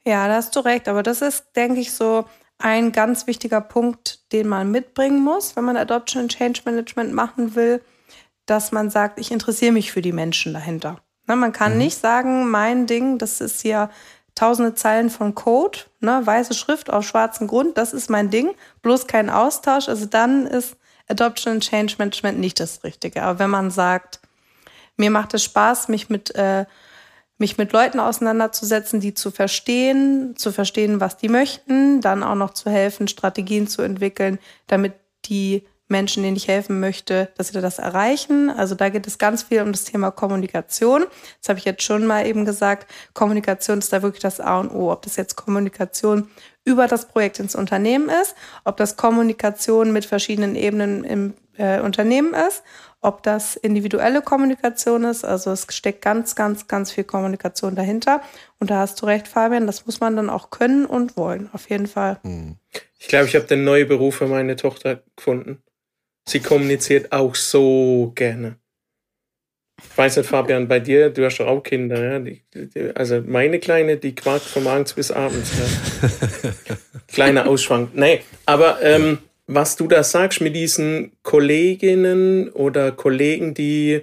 [0.07, 2.27] Ja, da hast du recht, aber das ist, denke ich, so
[2.59, 7.55] ein ganz wichtiger Punkt, den man mitbringen muss, wenn man Adoption and Change Management machen
[7.55, 7.83] will,
[8.47, 11.01] dass man sagt, ich interessiere mich für die Menschen dahinter.
[11.27, 11.79] Ne, man kann mhm.
[11.79, 13.91] nicht sagen, mein Ding, das ist hier
[14.35, 19.07] tausende Zeilen von Code, ne, weiße Schrift auf schwarzem Grund, das ist mein Ding, bloß
[19.07, 19.89] kein Austausch.
[19.89, 20.77] Also dann ist
[21.09, 23.23] Adoption and Change Management nicht das Richtige.
[23.23, 24.21] Aber wenn man sagt,
[24.97, 26.67] mir macht es Spaß, mich mit äh,
[27.39, 32.55] mich mit Leuten auseinanderzusetzen, die zu verstehen, zu verstehen, was die möchten, dann auch noch
[32.55, 34.95] zu helfen, Strategien zu entwickeln, damit
[35.27, 38.51] die Menschen, denen ich helfen möchte, dass sie das erreichen.
[38.51, 41.05] Also da geht es ganz viel um das Thema Kommunikation.
[41.41, 42.91] Das habe ich jetzt schon mal eben gesagt.
[43.13, 44.91] Kommunikation ist da wirklich das A und O.
[44.91, 46.29] Ob das jetzt Kommunikation
[46.65, 52.33] über das Projekt ins Unternehmen ist, ob das Kommunikation mit verschiedenen Ebenen im äh, Unternehmen
[52.33, 52.63] ist,
[53.05, 55.25] ob das individuelle Kommunikation ist.
[55.25, 58.23] Also es steckt ganz, ganz, ganz viel Kommunikation dahinter.
[58.59, 61.69] Und da hast du recht, Fabian, das muss man dann auch können und wollen, auf
[61.69, 62.19] jeden Fall.
[62.23, 62.57] Hm.
[62.99, 65.63] Ich glaube, ich habe den neuen Beruf für meine Tochter gefunden.
[66.27, 68.57] Sie kommuniziert auch so gerne.
[69.83, 72.19] Ich weiß nicht, Fabian, bei dir, du hast doch auch Kinder, ja?
[72.21, 75.53] Die, die, also meine Kleine, die quakt von morgens bis abends.
[75.59, 76.51] Ja?
[77.09, 77.95] Kleiner Ausschwank.
[77.95, 84.03] Nee, aber ähm, was du da sagst mit diesen Kolleginnen oder Kollegen, die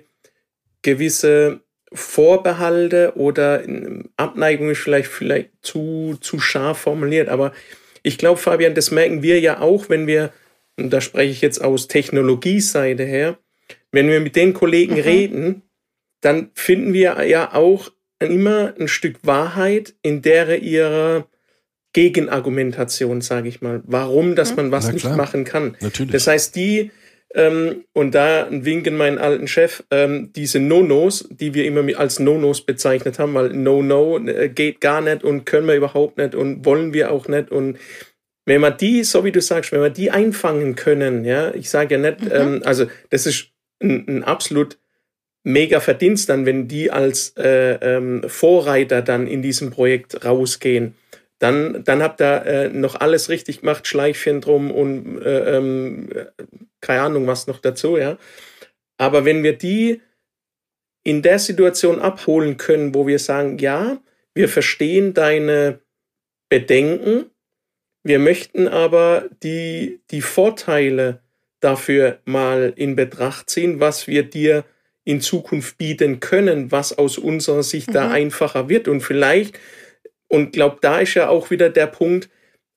[0.82, 1.62] gewisse
[1.94, 3.64] Vorbehalte oder
[4.18, 7.52] Abneigung ist vielleicht, vielleicht zu, zu scharf formuliert, aber
[8.04, 10.32] ich glaube, Fabian, das merken wir ja auch, wenn wir,
[10.78, 13.38] und da spreche ich jetzt aus Technologieseite her,
[13.92, 15.02] wenn wir mit den Kollegen mhm.
[15.02, 15.62] reden,
[16.22, 21.28] dann finden wir ja auch immer ein Stück Wahrheit in der ihrer
[21.94, 25.76] Gegenargumentation, sage ich mal, warum, dass man was nicht machen kann.
[25.82, 26.12] Natürlich.
[26.12, 26.92] Das heißt, die,
[27.34, 31.84] ähm, und da ein Wink in meinen alten Chef, ähm, diese No-Nos, die wir immer
[31.98, 36.36] als No-Nos bezeichnet haben, weil No-No äh, geht gar nicht und können wir überhaupt nicht
[36.36, 37.78] und wollen wir auch nicht und
[38.46, 41.96] wenn wir die, so wie du sagst, wenn wir die einfangen können, ja, ich sage
[41.96, 42.32] ja nicht, mhm.
[42.34, 43.50] ähm, also das ist
[43.82, 44.78] ein, ein absolut
[45.44, 50.96] mega Verdienst dann, wenn die als äh, ähm, Vorreiter dann in diesem Projekt rausgehen
[51.42, 56.08] dann, dann habt ihr äh, noch alles richtig gemacht, Schleichchen drum und äh, ähm,
[56.82, 58.20] keine Ahnung was noch dazu, ja.
[58.98, 60.02] Aber wenn wir die
[61.04, 64.00] in der Situation abholen können, wo wir sagen, ja,
[64.36, 65.80] wir verstehen deine
[66.48, 67.32] Bedenken,
[68.04, 71.22] wir möchten aber die, die Vorteile
[71.60, 74.64] dafür mal in Betracht ziehen, was wir dir
[75.06, 77.94] in Zukunft bieten können, was aus unserer Sicht mhm.
[77.94, 78.88] da einfacher wird.
[78.88, 79.58] Und vielleicht
[80.32, 82.30] und glaube, da ist ja auch wieder der Punkt,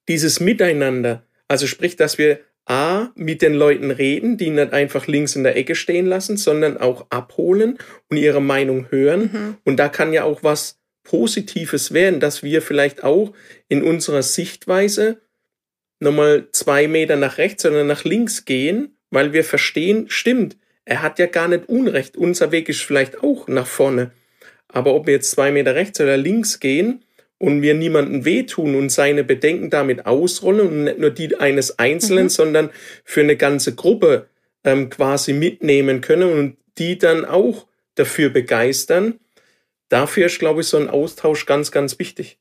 [0.08, 1.22] dieses Miteinander.
[1.46, 5.56] Also sprich, dass wir A, mit den Leuten reden, die nicht einfach links in der
[5.56, 9.20] Ecke stehen lassen, sondern auch abholen und ihre Meinung hören.
[9.20, 9.56] Mhm.
[9.64, 13.32] Und da kann ja auch was Positives werden, dass wir vielleicht auch
[13.68, 15.20] in unserer Sichtweise
[16.00, 21.18] nochmal zwei Meter nach rechts, sondern nach links gehen, weil wir verstehen, stimmt, er hat
[21.18, 22.16] ja gar nicht Unrecht.
[22.16, 24.10] Unser Weg ist vielleicht auch nach vorne.
[24.66, 27.03] Aber ob wir jetzt zwei Meter rechts oder links gehen,
[27.44, 32.24] und wir niemanden wehtun und seine Bedenken damit ausrollen und nicht nur die eines Einzelnen,
[32.24, 32.30] mhm.
[32.30, 32.70] sondern
[33.04, 34.28] für eine ganze Gruppe
[34.64, 39.20] ähm, quasi mitnehmen können und die dann auch dafür begeistern.
[39.88, 42.38] Dafür ist, glaube ich, so ein Austausch ganz, ganz wichtig.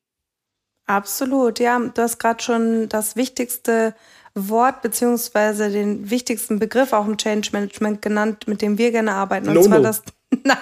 [0.86, 1.80] Absolut, ja.
[1.80, 3.94] Du hast gerade schon das wichtigste
[4.36, 9.48] Wort beziehungsweise den wichtigsten Begriff auch im Change Management genannt, mit dem wir gerne arbeiten.
[9.48, 9.84] Und no, zwar no.
[9.84, 10.04] das
[10.43, 10.58] Nein,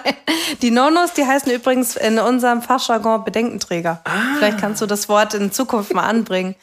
[0.60, 4.00] die Nonos, die heißen übrigens in unserem Fachjargon Bedenkenträger.
[4.04, 4.36] Ah.
[4.36, 6.54] Vielleicht kannst du das Wort in Zukunft mal anbringen.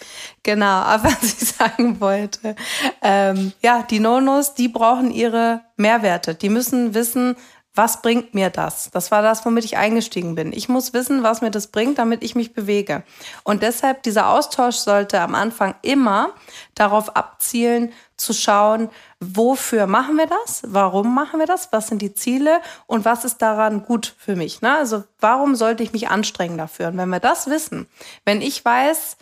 [0.43, 2.55] Genau, aber was ich sagen wollte.
[3.01, 6.35] Ähm, ja, die Nonos, die brauchen ihre Mehrwerte.
[6.35, 7.35] Die müssen wissen,
[7.79, 8.89] was bringt mir das?
[8.91, 10.51] Das war das, womit ich eingestiegen bin.
[10.51, 13.03] Ich muss wissen, was mir das bringt, damit ich mich bewege.
[13.45, 16.31] Und deshalb, dieser Austausch sollte am Anfang immer
[16.75, 18.89] darauf abzielen, zu schauen,
[19.21, 20.63] wofür machen wir das?
[20.67, 21.69] Warum machen wir das?
[21.71, 22.59] Was sind die Ziele?
[22.85, 24.61] Und was ist daran gut für mich?
[24.61, 24.75] Ne?
[24.75, 26.89] Also warum sollte ich mich anstrengen dafür?
[26.89, 27.87] Und wenn wir das wissen,
[28.25, 29.15] wenn ich weiß,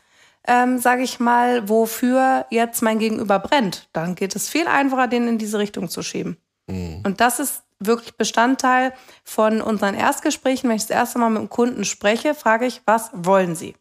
[0.47, 5.27] ähm, sage ich mal, wofür jetzt mein Gegenüber brennt, dann geht es viel einfacher, den
[5.27, 6.37] in diese Richtung zu schieben.
[6.65, 7.03] Mhm.
[7.05, 10.69] Und das ist wirklich Bestandteil von unseren Erstgesprächen.
[10.69, 13.75] Wenn ich das erste Mal mit dem Kunden spreche, frage ich, was wollen Sie?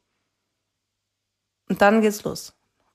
[1.69, 2.55] Und dann geht's los.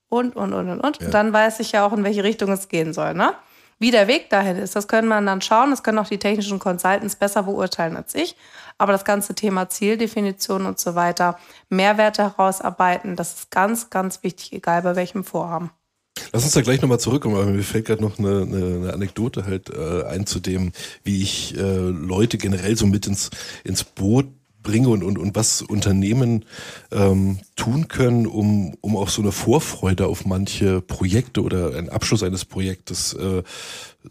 [0.10, 1.00] Und, und, und, und, und.
[1.00, 1.06] Ja.
[1.06, 3.14] Und dann weiß ich ja auch, in welche Richtung es gehen soll.
[3.14, 3.34] Ne?
[3.80, 5.72] Wie der Weg dahin ist, das können man dann schauen.
[5.72, 8.36] Das können auch die technischen Consultants besser beurteilen als ich.
[8.78, 11.38] Aber das ganze Thema Zieldefinition und so weiter,
[11.70, 15.72] Mehrwerte herausarbeiten, das ist ganz, ganz wichtig, egal bei welchem Vorhaben.
[16.34, 19.46] Lass uns da gleich nochmal zurückkommen, aber mir fällt gerade noch eine, eine, eine Anekdote
[19.46, 20.72] halt äh, ein zu dem,
[21.04, 23.30] wie ich äh, Leute generell so mit ins,
[23.64, 24.28] ins Boot
[24.64, 26.46] bringe und, und, und was Unternehmen
[26.92, 32.24] ähm, tun können, um, um auch so eine Vorfreude auf manche Projekte oder einen Abschluss
[32.24, 33.44] eines Projektes äh,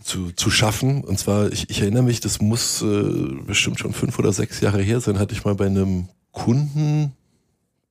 [0.02, 1.04] zu, zu schaffen.
[1.04, 3.02] Und zwar, ich, ich erinnere mich, das muss äh,
[3.46, 7.12] bestimmt schon fünf oder sechs Jahre her sein, hatte ich mal bei einem Kunden,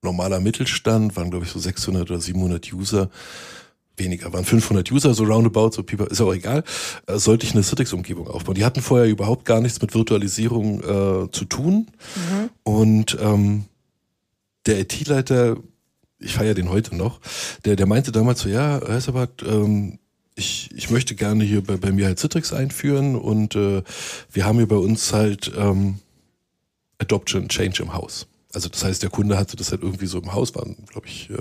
[0.01, 3.09] normaler Mittelstand, waren glaube ich so 600 oder 700 User,
[3.99, 6.63] weniger, waren 500 User, so roundabout, so Pieper, ist auch egal,
[7.07, 8.55] äh, sollte ich eine Citrix-Umgebung aufbauen.
[8.55, 11.87] Die hatten vorher überhaupt gar nichts mit Virtualisierung äh, zu tun.
[12.15, 12.49] Mhm.
[12.63, 13.65] Und ähm,
[14.65, 15.57] der IT-Leiter,
[16.19, 17.19] ich feiere den heute noch,
[17.65, 19.99] der, der meinte damals so, ja, Herr Sabbat, ähm,
[20.35, 23.83] ich, ich möchte gerne hier bei, bei mir halt Citrix einführen und äh,
[24.31, 25.99] wir haben hier bei uns halt ähm,
[26.97, 28.28] Adoption Change im Haus.
[28.53, 31.29] Also das heißt, der Kunde hatte das halt irgendwie so im Haus, waren, glaube ich,
[31.29, 31.37] äh,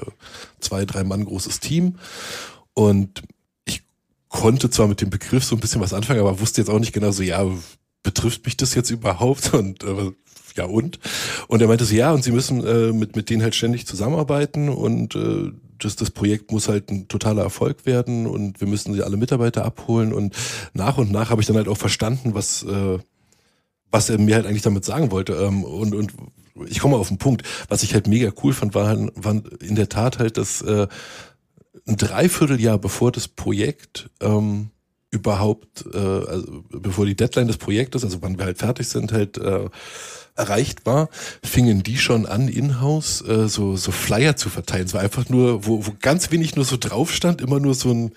[0.61, 1.99] zwei, drei Mann großes Team.
[2.75, 3.23] Und
[3.65, 3.83] ich
[4.29, 6.93] konnte zwar mit dem Begriff so ein bisschen was anfangen, aber wusste jetzt auch nicht
[6.93, 7.47] genau so, ja,
[8.03, 9.53] betrifft mich das jetzt überhaupt?
[9.55, 10.13] Und äh,
[10.57, 10.99] ja und?
[11.47, 14.69] Und er meinte so, ja, und sie müssen äh, mit, mit denen halt ständig zusammenarbeiten
[14.69, 19.03] und äh, das, das Projekt muss halt ein totaler Erfolg werden und wir müssen sie
[19.03, 20.13] alle Mitarbeiter abholen.
[20.13, 20.35] Und
[20.75, 22.99] nach und nach habe ich dann halt auch verstanden, was, äh,
[23.91, 25.35] was er mir halt eigentlich damit sagen wollte.
[25.35, 26.13] Ähm, und, und
[26.67, 27.43] ich komme auf den Punkt.
[27.69, 30.87] Was ich halt mega cool fand, war, war in der Tat halt, dass äh,
[31.87, 34.71] ein Dreivierteljahr bevor das Projekt ähm,
[35.11, 39.39] überhaupt, äh, also bevor die Deadline des Projektes, also wann wir halt fertig sind, halt
[39.39, 39.69] äh,
[40.35, 41.09] erreicht war,
[41.43, 44.93] fingen die schon an, in-house äh, so, so Flyer zu verteilen.
[44.93, 48.13] War einfach nur, wo, wo ganz wenig nur so drauf stand, immer nur so ein,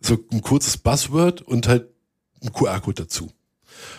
[0.00, 1.88] so ein kurzes Buzzword und halt
[2.42, 3.30] ein QR-Code dazu.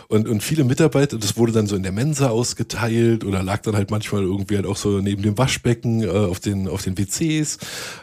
[0.08, 3.76] Und, und viele Mitarbeiter, das wurde dann so in der Mensa ausgeteilt oder lag dann
[3.76, 7.58] halt manchmal irgendwie halt auch so neben dem Waschbecken äh, auf den auf den WCs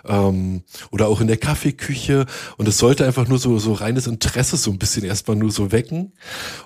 [0.07, 2.27] ähm, oder auch in der Kaffeeküche.
[2.57, 5.73] Und es sollte einfach nur so so reines Interesse so ein bisschen erstmal nur so
[5.73, 6.12] wecken.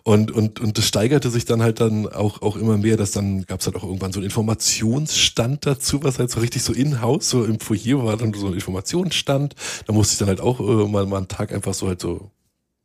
[0.02, 3.44] Und und und das steigerte sich dann halt dann auch auch immer mehr, dass dann
[3.46, 7.28] gab es halt auch irgendwann so einen Informationsstand dazu, was halt so richtig so in-house
[7.30, 9.54] so im Foyer war dann so ein Informationsstand.
[9.86, 12.30] Da musste ich dann halt auch äh, mal mal einen Tag einfach so halt so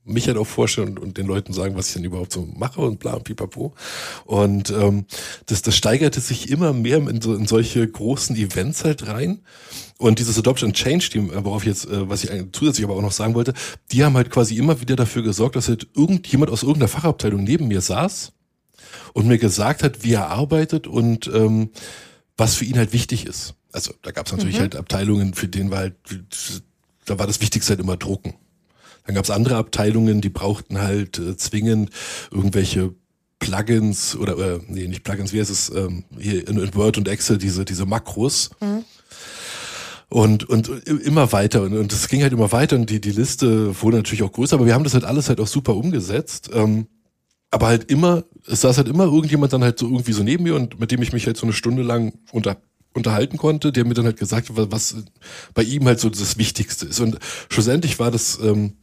[0.03, 2.81] mich halt auch vorstellen und, und den Leuten sagen, was ich denn überhaupt so mache
[2.81, 3.73] und bla und pipapo.
[4.25, 5.05] Und ähm,
[5.45, 9.41] das, das steigerte sich immer mehr in, so, in solche großen Events halt rein.
[9.97, 13.11] Und dieses Adoption Change Team, äh, worauf jetzt, äh, was ich zusätzlich aber auch noch
[13.11, 13.53] sagen wollte,
[13.91, 17.67] die haben halt quasi immer wieder dafür gesorgt, dass halt irgendjemand aus irgendeiner Fachabteilung neben
[17.67, 18.31] mir saß
[19.13, 21.69] und mir gesagt hat, wie er arbeitet und ähm,
[22.37, 23.53] was für ihn halt wichtig ist.
[23.71, 24.61] Also da gab es natürlich mhm.
[24.61, 25.95] halt Abteilungen, für denen war halt,
[27.05, 28.33] da war das Wichtigste halt immer Drucken.
[29.05, 31.89] Dann gab es andere Abteilungen, die brauchten halt äh, zwingend
[32.31, 32.93] irgendwelche
[33.39, 37.07] Plugins oder äh, nee, nicht Plugins, wie heißt es ähm, hier in, in Word und
[37.07, 38.51] Excel diese diese Makros.
[38.59, 38.85] Mhm.
[40.09, 43.81] Und, und immer weiter und, und das ging halt immer weiter und die, die Liste
[43.81, 46.49] wurde natürlich auch größer, aber wir haben das halt alles halt auch super umgesetzt.
[46.53, 46.87] Ähm,
[47.51, 50.55] aber halt immer, es saß halt immer irgendjemand dann halt so irgendwie so neben mir
[50.55, 52.57] und mit dem ich mich halt so eine Stunde lang unter,
[52.93, 54.95] unterhalten konnte, der mir dann halt gesagt hat, was
[55.54, 56.99] bei ihm halt so das Wichtigste ist.
[56.99, 57.17] Und
[57.49, 58.77] schlussendlich war das, ähm,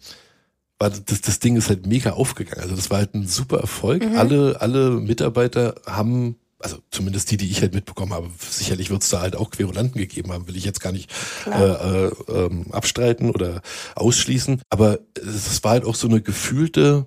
[0.78, 2.62] war das, das Ding ist halt mega aufgegangen.
[2.62, 4.04] Also das war halt ein super Erfolg.
[4.04, 4.16] Mhm.
[4.16, 9.10] Alle, alle Mitarbeiter haben also zumindest die, die ich halt mitbekommen habe, sicherlich wird es
[9.10, 11.10] da halt auch Querulanten gegeben haben, will ich jetzt gar nicht
[11.46, 13.62] äh, äh, ähm, abstreiten oder
[13.94, 14.62] ausschließen.
[14.68, 17.06] Aber es war halt auch so eine gefühlte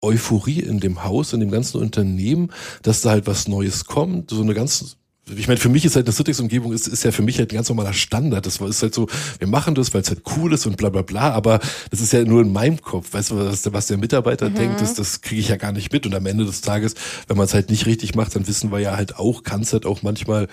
[0.00, 4.42] Euphorie in dem Haus, in dem ganzen Unternehmen, dass da halt was Neues kommt, so
[4.42, 4.96] eine ganz
[5.36, 7.56] ich meine, für mich ist halt eine Citrix-Umgebung ist, ist ja für mich halt ein
[7.56, 8.46] ganz normaler Standard.
[8.46, 11.02] Das ist halt so, wir machen das, weil es halt cool ist und bla bla
[11.02, 11.60] bla, aber
[11.90, 13.12] das ist ja nur in meinem Kopf.
[13.12, 14.54] Weißt du, was, was der Mitarbeiter mhm.
[14.54, 16.06] denkt, das, das kriege ich ja gar nicht mit.
[16.06, 16.94] Und am Ende des Tages,
[17.26, 19.72] wenn man es halt nicht richtig macht, dann wissen wir ja halt auch, kann es
[19.72, 20.48] halt auch manchmal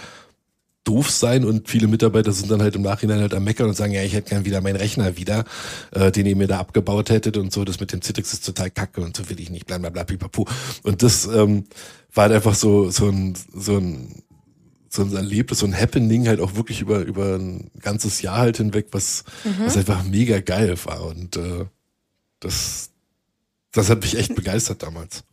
[0.85, 3.91] doof sein und viele Mitarbeiter sind dann halt im Nachhinein halt am Meckern und sagen,
[3.91, 5.43] ja, ich hätte gern wieder meinen Rechner wieder,
[5.91, 8.69] äh, den ihr mir da abgebaut hättet und so, das mit dem Citrix ist total
[8.69, 10.47] kacke und so will ich nicht, bla bla bla pipapo.
[10.83, 11.65] Und das ähm,
[12.13, 14.23] war halt einfach so, so ein, so ein
[14.95, 18.57] so ein Erlebnis, so ein Happening halt auch wirklich über, über ein ganzes Jahr halt
[18.57, 19.65] hinweg, was, mhm.
[19.65, 21.05] was einfach mega geil war.
[21.05, 21.65] Und äh,
[22.39, 22.89] das,
[23.71, 25.23] das hat mich echt begeistert damals.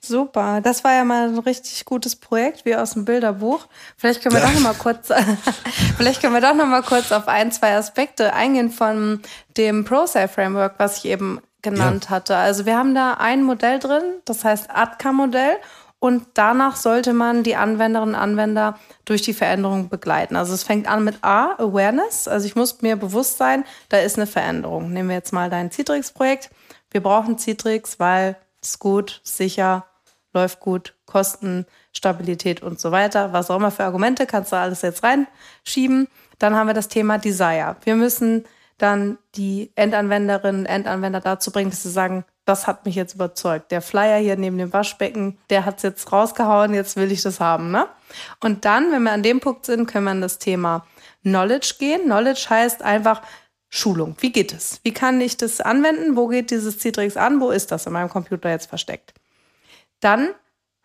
[0.00, 3.66] Super, das war ja mal ein richtig gutes Projekt, wie aus dem Bilderbuch.
[3.96, 4.46] Vielleicht können wir ja.
[4.46, 5.08] doch noch mal kurz,
[5.96, 9.20] vielleicht können wir doch noch mal kurz auf ein, zwei Aspekte eingehen von
[9.56, 12.10] dem ProSafe Framework, was ich eben genannt ja.
[12.10, 12.36] hatte.
[12.36, 15.56] Also wir haben da ein Modell drin, das heißt ATKA-Modell
[15.98, 20.36] und danach sollte man die Anwenderinnen und Anwender durch die Veränderung begleiten.
[20.36, 22.28] Also es fängt an mit A, Awareness.
[22.28, 24.92] Also ich muss mir bewusst sein, da ist eine Veränderung.
[24.92, 26.50] Nehmen wir jetzt mal dein Citrix-Projekt.
[26.90, 29.86] Wir brauchen Citrix, weil es gut, sicher,
[30.34, 33.32] läuft gut, Kosten, Stabilität und so weiter.
[33.32, 36.08] Was auch immer für Argumente kannst du alles jetzt reinschieben.
[36.38, 37.76] Dann haben wir das Thema Desire.
[37.84, 38.44] Wir müssen
[38.76, 43.70] dann die Endanwenderinnen, Endanwender dazu bringen, dass sie sagen, das hat mich jetzt überzeugt.
[43.72, 47.40] Der Flyer hier neben dem Waschbecken, der hat es jetzt rausgehauen, jetzt will ich das
[47.40, 47.70] haben.
[47.70, 47.86] Ne?
[48.40, 50.86] Und dann, wenn wir an dem Punkt sind, können wir an das Thema
[51.22, 52.04] Knowledge gehen.
[52.04, 53.20] Knowledge heißt einfach
[53.68, 54.16] Schulung.
[54.20, 54.80] Wie geht es?
[54.84, 56.16] Wie kann ich das anwenden?
[56.16, 57.40] Wo geht dieses Citrix an?
[57.40, 59.12] Wo ist das in meinem Computer jetzt versteckt?
[60.00, 60.30] Dann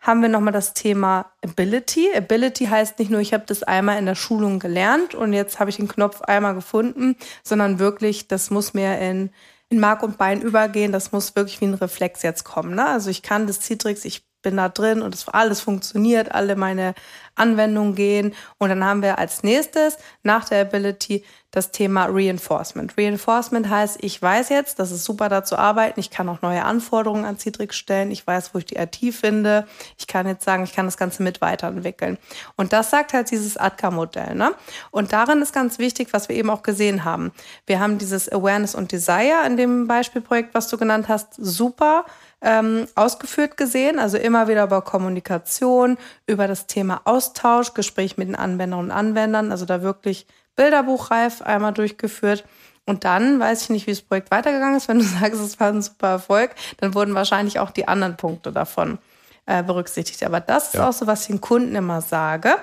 [0.00, 2.08] haben wir nochmal das Thema Ability.
[2.12, 5.70] Ability heißt nicht nur, ich habe das einmal in der Schulung gelernt und jetzt habe
[5.70, 9.30] ich den Knopf einmal gefunden, sondern wirklich, das muss mir in
[9.72, 10.92] in Mark und Bein übergehen.
[10.92, 12.74] Das muss wirklich wie ein Reflex jetzt kommen.
[12.74, 12.86] Ne?
[12.86, 16.94] Also ich kann das Citrix, ich bin da drin und es alles funktioniert, alle meine
[17.34, 18.34] Anwendungen gehen.
[18.58, 22.96] Und dann haben wir als nächstes nach der Ability das Thema Reinforcement.
[22.96, 26.00] Reinforcement heißt, ich weiß jetzt, das ist super da zu arbeiten.
[26.00, 28.10] Ich kann auch neue Anforderungen an Citrix stellen.
[28.10, 29.66] Ich weiß, wo ich die IT finde.
[29.98, 32.16] Ich kann jetzt sagen, ich kann das Ganze mit weiterentwickeln.
[32.56, 34.34] Und das sagt halt dieses ATKA-Modell.
[34.34, 34.54] Ne?
[34.90, 37.32] Und darin ist ganz wichtig, was wir eben auch gesehen haben.
[37.66, 42.06] Wir haben dieses Awareness und Desire in dem Beispielprojekt, was du genannt hast, super
[42.42, 43.98] ähm, ausgeführt gesehen.
[43.98, 49.50] Also immer wieder über Kommunikation, über das Thema Austausch, Gespräch mit den Anwenderinnen und Anwendern,
[49.50, 50.26] also da wirklich
[50.56, 52.44] bilderbuchreif einmal durchgeführt.
[52.84, 54.88] Und dann weiß ich nicht, wie das Projekt weitergegangen ist.
[54.88, 58.52] Wenn du sagst, es war ein super Erfolg, dann wurden wahrscheinlich auch die anderen Punkte
[58.52, 58.98] davon
[59.46, 60.22] äh, berücksichtigt.
[60.24, 60.88] Aber das ist ja.
[60.88, 62.56] auch so, was ich den Kunden immer sage.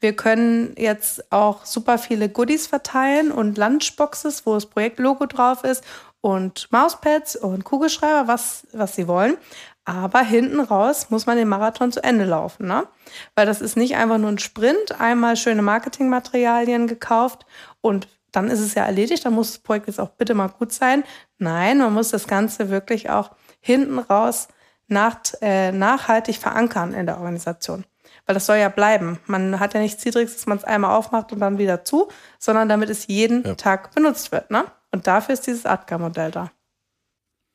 [0.00, 5.84] Wir können jetzt auch super viele Goodies verteilen und Lunchboxes, wo das Projektlogo drauf ist
[6.26, 9.36] und Mauspads und Kugelschreiber, was, was sie wollen.
[9.84, 12.88] Aber hinten raus muss man den Marathon zu Ende laufen, ne?
[13.36, 17.46] Weil das ist nicht einfach nur ein Sprint, einmal schöne Marketingmaterialien gekauft
[17.80, 20.72] und dann ist es ja erledigt, dann muss das Projekt jetzt auch bitte mal gut
[20.72, 21.04] sein.
[21.38, 24.48] Nein, man muss das Ganze wirklich auch hinten raus
[24.88, 27.84] nach, äh, nachhaltig verankern in der Organisation.
[28.26, 29.20] Weil das soll ja bleiben.
[29.26, 32.08] Man hat ja nicht Citrix, dass man es einmal aufmacht und dann wieder zu,
[32.40, 33.54] sondern damit es jeden ja.
[33.54, 34.64] Tag benutzt wird, ne?
[34.96, 36.50] Und dafür ist dieses ATKA-Modell da.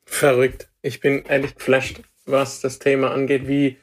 [0.06, 0.70] Verrückt.
[0.84, 3.78] Ich bin ehrlich geflasht, was das Thema angeht, wie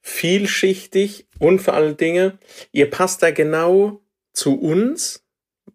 [0.00, 2.38] vielschichtig und vor allen Dingen,
[2.70, 4.00] ihr passt da genau
[4.32, 5.26] zu uns,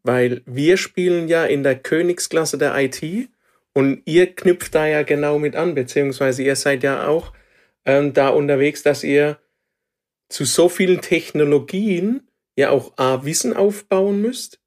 [0.03, 3.03] weil wir spielen ja in der Königsklasse der IT
[3.73, 7.33] und ihr knüpft da ja genau mit an, beziehungsweise ihr seid ja auch
[7.83, 9.39] ähm, da unterwegs, dass ihr
[10.29, 14.62] zu so vielen Technologien ja auch A, Wissen aufbauen müsst,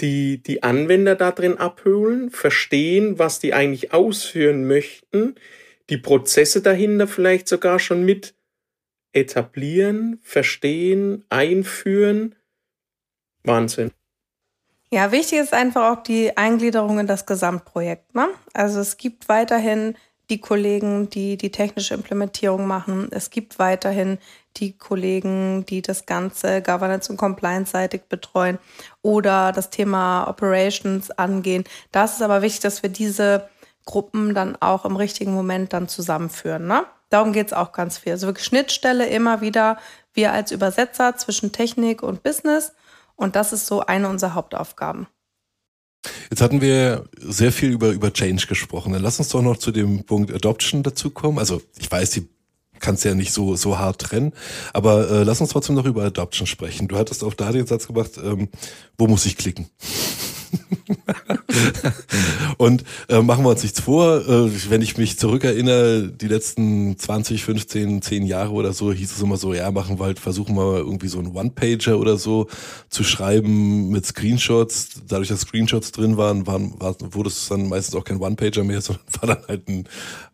[0.00, 5.34] die, die Anwender da drin abholen, verstehen, was die eigentlich ausführen möchten,
[5.90, 8.34] die Prozesse dahinter vielleicht sogar schon mit
[9.12, 12.34] etablieren, verstehen, einführen.
[13.42, 13.90] Wahnsinn.
[14.90, 18.14] Ja, wichtig ist einfach auch die Eingliederung in das Gesamtprojekt.
[18.14, 18.28] Ne?
[18.54, 19.96] Also es gibt weiterhin
[20.30, 23.08] die Kollegen, die die technische Implementierung machen.
[23.10, 24.18] Es gibt weiterhin
[24.60, 28.58] die Kollegen, die das Ganze Governance und Compliance-seitig betreuen
[29.02, 31.64] oder das Thema Operations angehen.
[31.92, 33.48] Das ist aber wichtig, dass wir diese
[33.84, 36.66] Gruppen dann auch im richtigen Moment dann zusammenführen.
[36.66, 36.84] Ne?
[37.08, 38.12] Darum geht es auch ganz viel.
[38.12, 39.78] Also wirklich Schnittstelle immer wieder,
[40.12, 42.72] wir als Übersetzer zwischen Technik und Business.
[43.16, 45.06] Und das ist so eine unserer Hauptaufgaben.
[46.30, 48.92] Jetzt hatten wir sehr viel über, über Change gesprochen.
[48.92, 51.38] Dann lass uns doch noch zu dem Punkt Adoption dazukommen.
[51.38, 52.28] Also ich weiß, die
[52.80, 54.32] kannst ja nicht so, so hart trennen,
[54.72, 56.88] aber äh, lass uns trotzdem noch über Adoption sprechen.
[56.88, 58.48] Du hattest auch da den Satz gemacht, ähm,
[58.96, 59.66] wo muss ich klicken?
[62.58, 67.44] Und äh, machen wir uns nichts vor, äh, wenn ich mich zurückerinnere, die letzten 20,
[67.44, 70.64] 15, 10 Jahre oder so, hieß es immer so, ja, machen wir halt, versuchen wir
[70.64, 72.48] mal irgendwie so einen One-Pager oder so
[72.88, 75.02] zu schreiben mit Screenshots.
[75.06, 78.80] Dadurch, dass Screenshots drin waren, waren war, wurde es dann meistens auch kein One-Pager mehr,
[78.80, 79.84] sondern war dann halt ein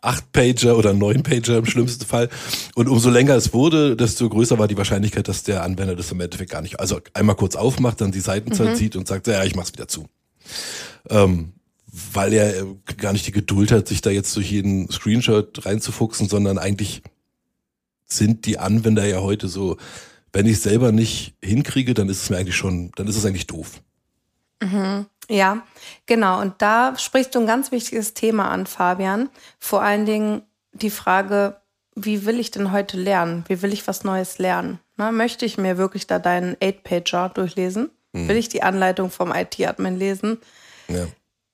[0.01, 2.29] Acht-Pager oder Neun-Pager im schlimmsten Fall.
[2.75, 6.21] Und umso länger es wurde, desto größer war die Wahrscheinlichkeit, dass der Anwender das im
[6.21, 8.77] Endeffekt gar nicht, also einmal kurz aufmacht, dann die Seitenzahl mhm.
[8.77, 10.04] zieht und sagt, ja, ich mach's wieder zu.
[11.11, 11.53] Ähm,
[12.13, 12.67] weil er
[12.97, 17.03] gar nicht die Geduld hat, sich da jetzt durch jeden Screenshot reinzufuchsen, sondern eigentlich
[18.05, 19.77] sind die Anwender ja heute so,
[20.33, 23.25] wenn ich es selber nicht hinkriege, dann ist es mir eigentlich schon, dann ist es
[23.25, 23.81] eigentlich doof.
[24.61, 25.07] Mhm.
[25.31, 25.63] Ja,
[26.07, 26.41] genau.
[26.41, 29.31] Und da sprichst du ein ganz wichtiges Thema an, Fabian.
[29.59, 30.43] Vor allen Dingen
[30.73, 31.57] die Frage,
[31.95, 33.45] wie will ich denn heute lernen?
[33.47, 34.81] Wie will ich was Neues lernen?
[34.97, 37.91] Na, möchte ich mir wirklich da deinen Eight-Pager durchlesen?
[38.15, 38.29] Mhm.
[38.29, 40.39] Will ich die Anleitung vom IT-Admin lesen?
[40.89, 41.07] Ja.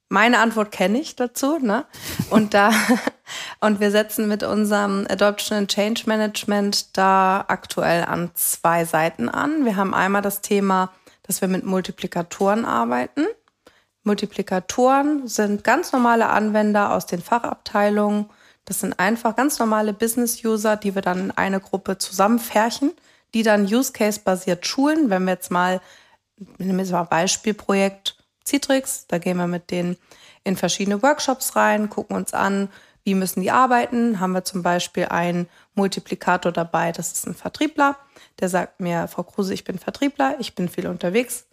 [0.09, 1.85] Meine Antwort kenne ich dazu, ne?
[2.31, 2.73] Und da
[3.61, 9.65] und wir setzen mit unserem Adoption and Change Management da aktuell an zwei Seiten an.
[9.65, 10.93] Wir haben einmal das Thema,
[11.23, 13.25] dass wir mit Multiplikatoren arbeiten.
[14.03, 18.31] Multiplikatoren sind ganz normale Anwender aus den Fachabteilungen.
[18.65, 22.93] Das sind einfach ganz normale Business-User, die wir dann in eine Gruppe zusammenfärchen,
[23.35, 25.11] die dann Use-Case-basiert schulen.
[25.11, 25.81] Wenn wir jetzt mal,
[26.59, 29.07] nehmen wir jetzt mal Beispielprojekt, Citrix.
[29.07, 29.97] Da gehen wir mit denen
[30.45, 32.69] in verschiedene Workshops rein, gucken uns an,
[33.05, 34.21] wie müssen die arbeiten.
[34.21, 37.97] Haben wir zum Beispiel einen Multiplikator dabei, das ist ein Vertriebler.
[38.41, 41.47] Der sagt mir, Frau Kruse, ich bin Vertriebler, ich bin viel unterwegs.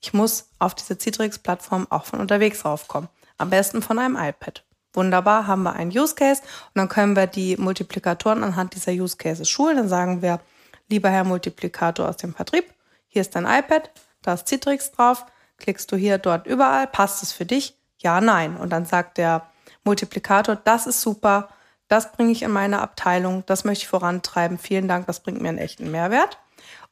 [0.00, 3.08] Ich muss auf diese Citrix-Plattform auch von unterwegs raufkommen.
[3.36, 4.64] Am besten von einem iPad.
[4.94, 9.16] Wunderbar, haben wir einen Use Case und dann können wir die Multiplikatoren anhand dieser Use
[9.16, 9.76] Cases schulen.
[9.76, 10.40] Dann sagen wir,
[10.88, 12.72] lieber Herr Multiplikator aus dem Vertrieb,
[13.06, 13.90] hier ist dein iPad,
[14.28, 15.24] da ist Citrix drauf,
[15.58, 17.76] Klickst du hier, dort, überall, passt es für dich?
[17.98, 18.56] Ja, nein.
[18.56, 19.50] Und dann sagt der
[19.84, 21.48] Multiplikator, das ist super,
[21.88, 25.48] das bringe ich in meine Abteilung, das möchte ich vorantreiben, vielen Dank, das bringt mir
[25.48, 26.38] einen echten Mehrwert.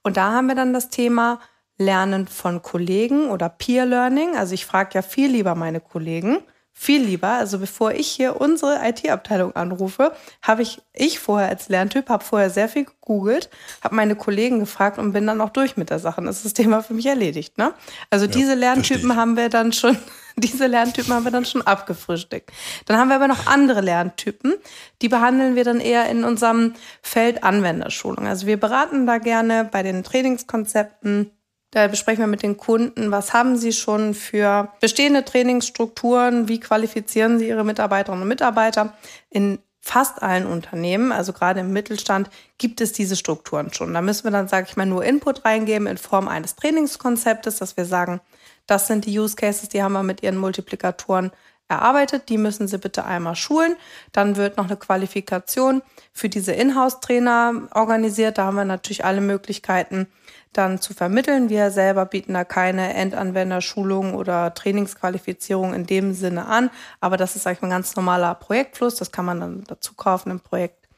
[0.03, 1.41] Und da haben wir dann das Thema
[1.79, 4.37] Lernen von Kollegen oder Peer Learning.
[4.37, 6.39] Also ich frage ja viel lieber meine Kollegen,
[6.79, 7.31] viel lieber.
[7.31, 10.13] Also bevor ich hier unsere IT-Abteilung anrufe,
[10.43, 13.49] habe ich ich vorher als Lerntyp habe vorher sehr viel gegoogelt,
[13.83, 16.23] habe meine Kollegen gefragt und bin dann auch durch mit der Sache.
[16.23, 17.57] Das ist das Thema für mich erledigt.
[17.57, 17.73] Ne?
[18.11, 19.97] Also ja, diese Lerntypen haben wir dann schon,
[20.37, 22.53] diese Lerntypen haben wir dann schon abgefrühstückt.
[22.85, 24.55] Dann haben wir aber noch andere Lerntypen,
[25.01, 28.27] die behandeln wir dann eher in unserem Feld Anwenderschulung.
[28.27, 31.31] Also wir beraten da gerne bei den Trainingskonzepten
[31.71, 37.39] da besprechen wir mit den Kunden, was haben sie schon für bestehende Trainingsstrukturen, wie qualifizieren
[37.39, 38.95] sie ihre Mitarbeiterinnen und Mitarbeiter.
[39.31, 43.95] In fast allen Unternehmen, also gerade im Mittelstand, gibt es diese Strukturen schon.
[43.95, 47.77] Da müssen wir dann, sage ich mal, nur Input reingeben in Form eines Trainingskonzeptes, dass
[47.77, 48.21] wir sagen,
[48.67, 51.31] das sind die Use Cases, die haben wir mit ihren Multiplikatoren
[51.69, 52.29] erarbeitet.
[52.29, 53.77] Die müssen Sie bitte einmal schulen.
[54.13, 58.39] Dann wird noch eine Qualifikation für diese Inhouse-Trainer organisiert.
[58.39, 60.09] Da haben wir natürlich alle Möglichkeiten,
[60.53, 61.49] dann zu vermitteln.
[61.49, 66.71] Wir selber bieten da keine Endanwenderschulung oder Trainingsqualifizierung in dem Sinne an.
[67.01, 68.97] Aber das ist, sag ich mal, ein ganz normaler Projektfluss.
[68.97, 70.89] Das kann man dann dazu kaufen im Projekt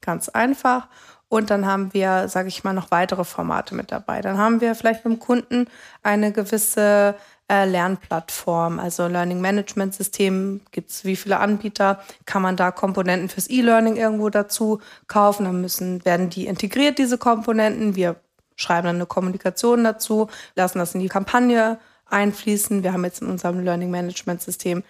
[0.00, 0.88] ganz einfach.
[1.28, 4.20] Und dann haben wir, sage ich mal, noch weitere Formate mit dabei.
[4.20, 5.66] Dann haben wir vielleicht dem Kunden
[6.02, 7.16] eine gewisse
[7.50, 10.60] äh, Lernplattform, also Learning Management System.
[10.70, 12.00] Gibt es wie viele Anbieter?
[12.24, 15.44] Kann man da Komponenten fürs E-Learning irgendwo dazu kaufen?
[15.44, 17.96] Dann müssen, werden die integriert, diese Komponenten.
[17.96, 18.16] Wir
[18.56, 22.82] schreiben dann eine Kommunikation dazu, lassen das in die Kampagne einfließen.
[22.82, 24.82] Wir haben jetzt in unserem Learning Management System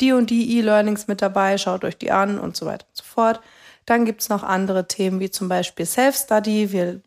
[0.00, 3.04] die und die E-Learnings mit dabei, schaut euch die an und so weiter und so
[3.04, 3.40] fort.
[3.86, 6.72] Dann gibt es noch andere Themen wie zum Beispiel Self-Study.
[6.72, 7.00] Wir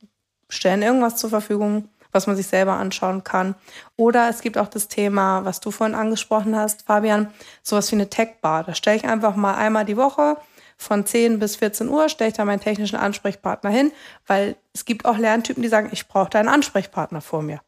[0.50, 3.56] stellen irgendwas zur Verfügung, was man sich selber anschauen kann.
[3.98, 7.32] Oder es gibt auch das Thema, was du vorhin angesprochen hast, Fabian,
[7.64, 8.64] sowas wie eine Tech-Bar.
[8.64, 10.38] Da stelle ich einfach mal einmal die Woche
[10.78, 13.92] von 10 bis 14 Uhr stelle ich da meinen technischen Ansprechpartner hin,
[14.28, 17.62] weil es gibt auch Lerntypen, die sagen, ich brauche da einen Ansprechpartner vor mir.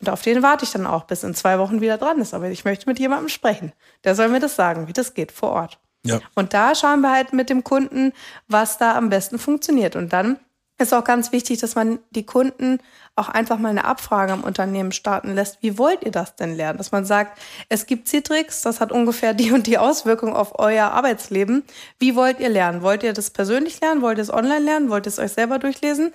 [0.00, 2.34] Und auf den warte ich dann auch, bis in zwei Wochen wieder dran ist.
[2.34, 3.72] Aber ich möchte mit jemandem sprechen.
[4.02, 5.78] Der soll mir das sagen, wie das geht vor Ort.
[6.04, 6.20] Ja.
[6.34, 8.12] Und da schauen wir halt mit dem Kunden,
[8.48, 9.94] was da am besten funktioniert.
[9.94, 10.40] Und dann
[10.82, 12.78] ist auch ganz wichtig, dass man die Kunden
[13.14, 15.62] auch einfach mal eine Abfrage im Unternehmen starten lässt.
[15.62, 16.78] Wie wollt ihr das denn lernen?
[16.78, 20.90] Dass man sagt, es gibt Citrix, das hat ungefähr die und die Auswirkung auf euer
[20.90, 21.64] Arbeitsleben.
[21.98, 22.82] Wie wollt ihr lernen?
[22.82, 24.02] Wollt ihr das persönlich lernen?
[24.02, 24.88] Wollt ihr es online lernen?
[24.88, 26.12] Wollt ihr es euch selber durchlesen?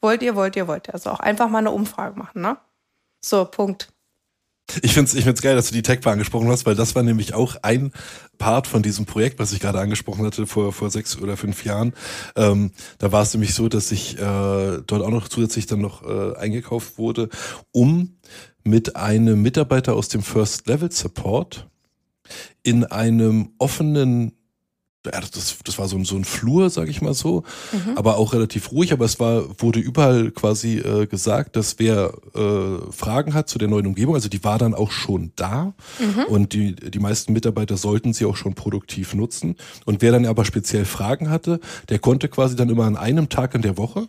[0.00, 0.94] Wollt ihr, wollt ihr, wollt ihr?
[0.94, 2.56] Also auch einfach mal eine Umfrage machen, ne?
[3.20, 3.88] So, Punkt.
[4.82, 7.02] Ich finde es ich find's geil, dass du die Tech-Bar angesprochen hast, weil das war
[7.02, 7.92] nämlich auch ein
[8.36, 11.94] Part von diesem Projekt, was ich gerade angesprochen hatte vor, vor sechs oder fünf Jahren.
[12.36, 16.02] Ähm, da war es nämlich so, dass ich äh, dort auch noch zusätzlich dann noch
[16.02, 17.30] äh, eingekauft wurde,
[17.72, 18.18] um
[18.62, 21.68] mit einem Mitarbeiter aus dem First Level Support
[22.62, 24.37] in einem offenen
[25.02, 27.96] das, das war so ein, so ein Flur, sag ich mal so, mhm.
[27.96, 28.92] aber auch relativ ruhig.
[28.92, 33.68] Aber es war, wurde überall quasi äh, gesagt, dass wer äh, Fragen hat zu der
[33.68, 36.24] neuen Umgebung, also die war dann auch schon da mhm.
[36.28, 39.56] und die, die meisten Mitarbeiter sollten sie auch schon produktiv nutzen.
[39.84, 43.54] Und wer dann aber speziell Fragen hatte, der konnte quasi dann immer an einem Tag
[43.54, 44.08] in der Woche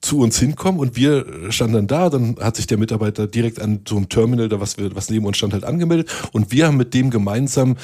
[0.00, 3.80] zu uns hinkommen und wir standen dann da, dann hat sich der Mitarbeiter direkt an
[3.86, 6.76] so einem Terminal, da was wir, was neben uns stand, halt angemeldet und wir haben
[6.76, 7.76] mit dem gemeinsam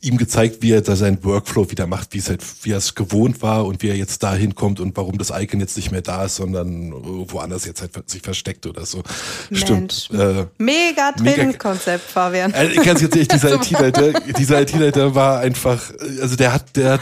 [0.00, 2.94] ihm gezeigt, wie er da seinen Workflow wieder macht, wie es halt, wie er es
[2.94, 6.02] gewohnt war und wie er jetzt da hinkommt und warum das Icon jetzt nicht mehr
[6.02, 6.92] da ist, sondern
[7.32, 9.02] woanders jetzt halt sich versteckt oder so.
[9.50, 9.62] Mensch.
[9.62, 10.08] Stimmt.
[10.12, 12.52] Äh, mega Trainingskonzept, Fabian.
[12.54, 15.90] Äh, ganz ehrlich, dieser IT-Leiter, dieser IT-Leiter war einfach,
[16.20, 17.00] also der hat, der hat,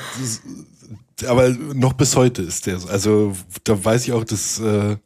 [1.27, 4.97] aber noch bis heute ist der, also da weiß ich auch, dass, äh,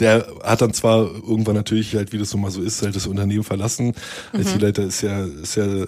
[0.00, 3.06] der hat dann zwar irgendwann natürlich halt, wie das so mal so ist, halt das
[3.06, 3.94] Unternehmen verlassen.
[4.32, 4.40] Mhm.
[4.40, 5.86] IT-Leiter ist ja, ist ja,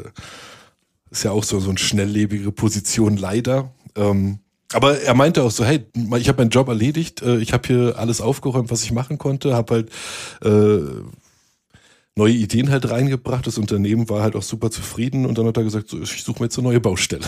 [1.11, 3.72] ist ja auch so, so eine schnelllebige Position leider.
[3.96, 4.38] Ähm,
[4.72, 5.86] aber er meinte auch so, hey,
[6.18, 9.54] ich habe meinen Job erledigt, äh, ich habe hier alles aufgeräumt, was ich machen konnte,
[9.54, 9.90] habe halt
[10.44, 10.80] äh,
[12.16, 13.46] neue Ideen halt reingebracht.
[13.46, 16.40] Das Unternehmen war halt auch super zufrieden und dann hat er gesagt, so, ich suche
[16.40, 17.24] mir jetzt eine neue Baustelle.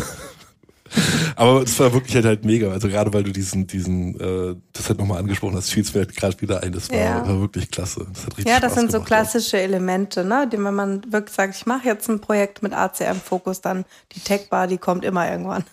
[1.37, 2.71] Aber es war wirklich halt, halt mega.
[2.71, 6.01] Also gerade weil du diesen, diesen, äh, das halt nochmal angesprochen hast, fiel es mir
[6.01, 6.73] halt gerade wieder ein.
[6.73, 7.27] Das war, ja.
[7.27, 8.07] war wirklich klasse.
[8.13, 9.63] Das hat richtig ja, das Spaß sind so klassische auch.
[9.63, 10.49] Elemente, ne?
[10.51, 14.67] Die, wenn man wirklich sagt, ich mache jetzt ein Projekt mit ACM-Fokus, dann die Tech-Bar,
[14.67, 15.65] die kommt immer irgendwann.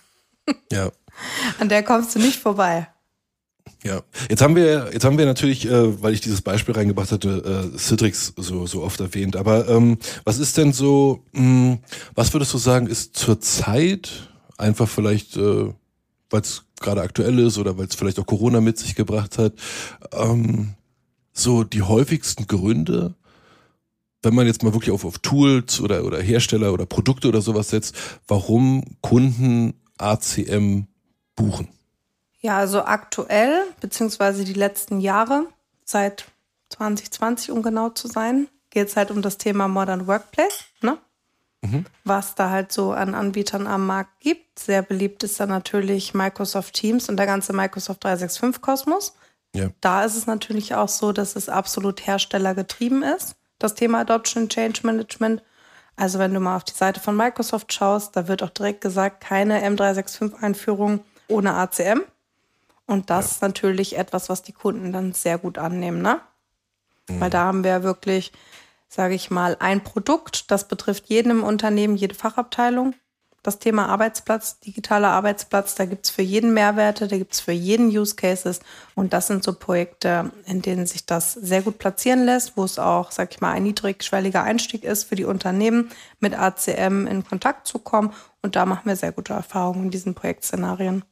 [0.72, 0.91] Ja.
[1.59, 2.88] An der kommst du nicht vorbei.
[3.84, 7.72] Ja, jetzt haben wir, jetzt haben wir natürlich, äh, weil ich dieses Beispiel reingebracht hatte,
[7.74, 9.36] äh, Citrix so, so oft erwähnt.
[9.36, 11.78] Aber ähm, was ist denn so, mh, hm,
[12.15, 14.09] was würdest du sagen, ist zurzeit
[14.58, 15.74] einfach vielleicht, äh,
[16.30, 19.53] weil es gerade aktuell ist oder weil es vielleicht auch Corona mit sich gebracht hat,
[20.12, 20.74] ähm,
[21.34, 23.16] so die häufigsten Gründe,
[24.24, 27.70] wenn man jetzt mal wirklich auf, auf Tools oder, oder Hersteller oder Produkte oder sowas
[27.70, 27.95] setzt,
[28.28, 30.88] warum Kunden ACM
[31.36, 31.70] buchen?
[32.39, 35.47] Ja, also aktuell, beziehungsweise die letzten Jahre,
[35.86, 36.26] seit
[36.70, 40.66] 2020, um genau zu sein, geht es halt um das Thema Modern Workplace.
[40.82, 40.97] Ne?
[41.62, 41.86] Mhm.
[42.03, 44.60] was da halt so an Anbietern am Markt gibt.
[44.60, 49.14] Sehr beliebt ist dann natürlich Microsoft Teams und der ganze Microsoft 365-Kosmos.
[49.53, 49.70] Ja.
[49.82, 54.82] Da ist es natürlich auch so, dass es absolut herstellergetrieben ist, das Thema Adoption Change
[54.84, 55.41] Management.
[55.95, 59.22] Also wenn du mal auf die Seite von Microsoft schaust, da wird auch direkt gesagt,
[59.22, 62.01] keine M365-Einführung ohne ACM.
[62.86, 63.32] Und das ja.
[63.32, 66.22] ist natürlich etwas, was die Kunden dann sehr gut annehmen, ne?
[67.10, 67.20] Mhm.
[67.20, 68.32] Weil da haben wir wirklich
[68.88, 70.52] sage ich mal, ein Produkt.
[70.52, 72.94] Das betrifft jeden im Unternehmen, jede Fachabteilung.
[73.44, 77.54] Das Thema Arbeitsplatz, digitaler Arbeitsplatz, da gibt es für jeden Mehrwerte, da gibt es für
[77.54, 78.60] jeden Use Cases.
[78.94, 82.78] Und das sind so Projekte, in denen sich das sehr gut platzieren lässt, wo es
[82.78, 87.68] auch, sag ich mal, ein niedrigschwelliger Einstieg ist für die Unternehmen, mit ACM in Kontakt
[87.68, 88.12] zu kommen.
[88.42, 91.06] Und da machen wir sehr gute Erfahrungen in diesen Projektszenarien.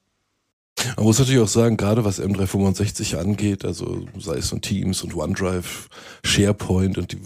[0.97, 5.15] Man muss natürlich auch sagen, gerade was M365 angeht, also sei es so Teams und
[5.15, 5.87] OneDrive,
[6.23, 7.19] SharePoint und die,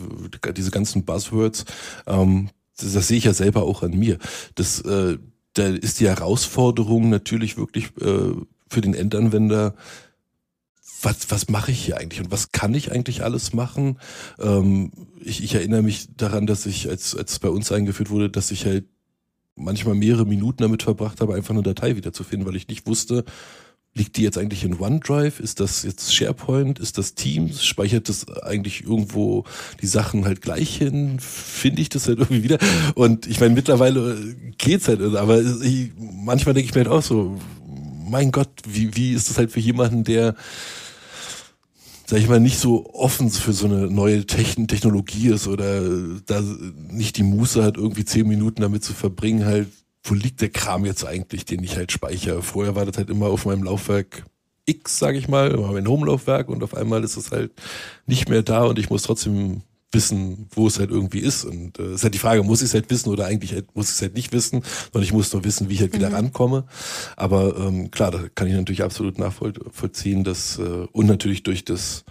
[0.54, 1.66] diese ganzen Buzzwords,
[2.08, 4.18] ähm, das, das sehe ich ja selber auch an mir.
[4.56, 5.18] Das, äh,
[5.54, 8.34] da ist die Herausforderung natürlich wirklich äh,
[8.70, 9.74] für den Endanwender,
[11.02, 14.00] was, was mache ich hier eigentlich und was kann ich eigentlich alles machen?
[14.38, 18.30] Ähm, ich, ich erinnere mich daran, dass ich, als, als es bei uns eingeführt wurde,
[18.30, 18.86] dass ich halt
[19.60, 23.26] manchmal mehrere Minuten damit verbracht habe, einfach eine Datei wiederzufinden, weil ich nicht wusste,
[23.94, 25.40] liegt die jetzt eigentlich in OneDrive?
[25.40, 26.80] Ist das jetzt SharePoint?
[26.80, 27.66] Ist das Teams?
[27.66, 29.44] Speichert das eigentlich irgendwo
[29.82, 31.20] die Sachen halt gleich hin?
[31.20, 32.60] Finde ich das halt irgendwie wieder?
[32.96, 34.18] Und ich meine, mittlerweile
[34.58, 37.38] geht's halt, aber ich, manchmal denke ich mir halt auch so,
[38.10, 40.36] mein Gott, wie, wie ist das halt für jemanden, der
[42.10, 45.80] sag ich mal, nicht so offen für so eine neue Technologie ist oder
[46.26, 46.42] da
[46.90, 49.68] nicht die Muße hat, irgendwie zehn Minuten damit zu verbringen, halt,
[50.02, 52.42] wo liegt der Kram jetzt eigentlich, den ich halt speichere?
[52.42, 54.24] Vorher war das halt immer auf meinem Laufwerk
[54.66, 57.52] X, sag ich mal, mein Home-Laufwerk und auf einmal ist es halt
[58.08, 61.46] nicht mehr da und ich muss trotzdem wissen, wo es halt irgendwie ist.
[61.46, 63.76] Und es äh, ist halt die Frage, muss ich es halt wissen oder eigentlich halt,
[63.76, 66.10] muss ich es halt nicht wissen, sondern ich muss nur wissen, wie ich halt wieder
[66.10, 66.16] mhm.
[66.16, 66.66] rankomme.
[67.16, 72.06] Aber ähm, klar, da kann ich natürlich absolut nachvollziehen, dass äh, und natürlich durch das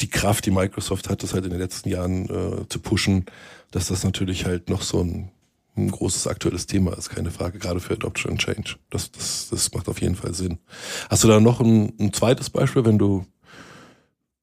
[0.00, 3.24] die Kraft, die Microsoft hat, das halt in den letzten Jahren äh, zu pushen,
[3.70, 5.30] dass das natürlich halt noch so ein,
[5.76, 8.76] ein großes aktuelles Thema ist, keine Frage, gerade für Adoption and Change.
[8.90, 10.58] Das, das, das macht auf jeden Fall Sinn.
[11.08, 13.24] Hast du da noch ein, ein zweites Beispiel, wenn du,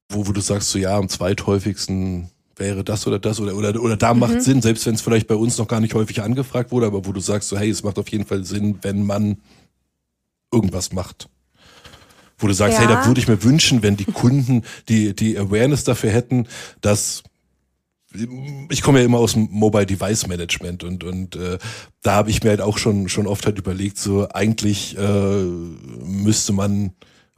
[0.08, 3.96] wo, wo du sagst, so ja, am zweithäufigsten wäre das oder das oder oder, oder
[3.96, 4.20] da mhm.
[4.20, 7.06] macht Sinn, selbst wenn es vielleicht bei uns noch gar nicht häufig angefragt wurde, aber
[7.06, 9.38] wo du sagst so, hey, es macht auf jeden Fall Sinn, wenn man
[10.52, 11.28] irgendwas macht.
[12.38, 12.86] Wo du sagst, ja.
[12.86, 16.46] hey, da würde ich mir wünschen, wenn die Kunden die, die Awareness dafür hätten,
[16.80, 17.22] dass
[18.70, 21.58] ich komme ja immer aus dem Mobile Device Management und und äh,
[22.02, 25.42] da habe ich mir halt auch schon schon oft halt überlegt, so eigentlich äh,
[26.04, 26.92] müsste man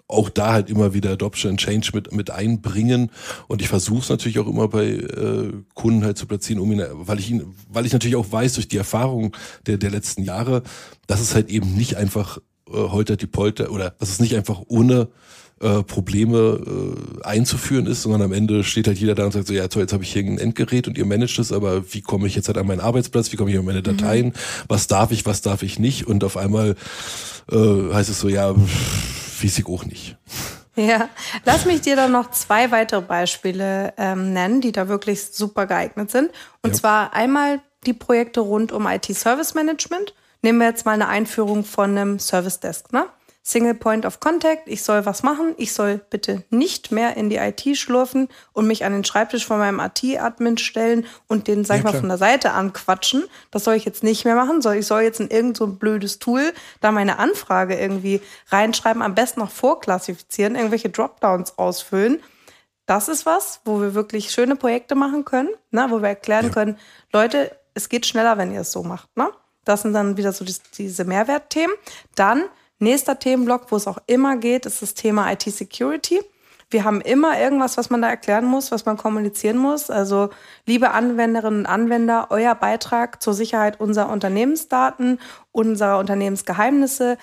[0.08, 3.10] auch da halt immer wieder Adoption and Change mit, mit einbringen.
[3.48, 6.84] Und ich versuche es natürlich auch immer bei äh, Kunden halt zu platzieren, um ihn,
[6.92, 9.36] weil ich ihn, weil ich natürlich auch weiß durch die Erfahrung
[9.66, 10.62] der, der letzten Jahre,
[11.06, 12.38] dass es halt eben nicht einfach
[12.68, 15.08] äh, holter die Polter oder dass es nicht einfach ohne
[15.60, 19.54] äh, Probleme äh, einzuführen ist, sondern am Ende steht halt jeder da und sagt so,
[19.54, 22.26] ja toll, jetzt habe ich hier ein Endgerät und ihr managt es, aber wie komme
[22.26, 23.84] ich jetzt halt an meinen Arbeitsplatz, wie komme ich an meine mhm.
[23.84, 24.32] Dateien, mhm.
[24.68, 26.76] was darf ich, was darf ich nicht und auf einmal
[27.50, 28.54] äh, heißt es so, ja,
[29.42, 30.16] weiß ich auch nicht.
[30.76, 31.08] Ja,
[31.46, 36.10] lass mich dir dann noch zwei weitere Beispiele ähm, nennen, die da wirklich super geeignet
[36.10, 36.30] sind.
[36.62, 36.76] Und ja.
[36.76, 40.14] zwar einmal die Projekte rund um IT-Service Management.
[40.42, 42.92] Nehmen wir jetzt mal eine Einführung von einem Service Desk.
[42.92, 43.06] Ne?
[43.46, 47.36] Single Point of Contact, ich soll was machen, ich soll bitte nicht mehr in die
[47.36, 51.84] IT schlurfen und mich an den Schreibtisch von meinem IT-Admin stellen und den, sag ich
[51.84, 53.22] ja, mal, von der Seite anquatschen.
[53.52, 56.18] Das soll ich jetzt nicht mehr machen, soll ich soll jetzt in irgend so blödes
[56.18, 62.20] Tool da meine Anfrage irgendwie reinschreiben, am besten noch vorklassifizieren, irgendwelche Dropdowns ausfüllen.
[62.84, 66.52] Das ist was, wo wir wirklich schöne Projekte machen können, ne, wo wir erklären ja.
[66.52, 66.78] können,
[67.12, 69.16] Leute, es geht schneller, wenn ihr es so macht.
[69.16, 69.30] Ne?
[69.64, 71.76] Das sind dann wieder so die, diese Mehrwertthemen.
[72.16, 72.42] Dann
[72.78, 76.20] Nächster Themenblock, wo es auch immer geht, ist das Thema IT-Security.
[76.68, 79.88] Wir haben immer irgendwas, was man da erklären muss, was man kommunizieren muss.
[79.88, 80.30] Also,
[80.66, 85.20] liebe Anwenderinnen und Anwender, euer Beitrag zur Sicherheit unserer Unternehmensdaten,
[85.52, 87.18] unserer Unternehmensgeheimnisse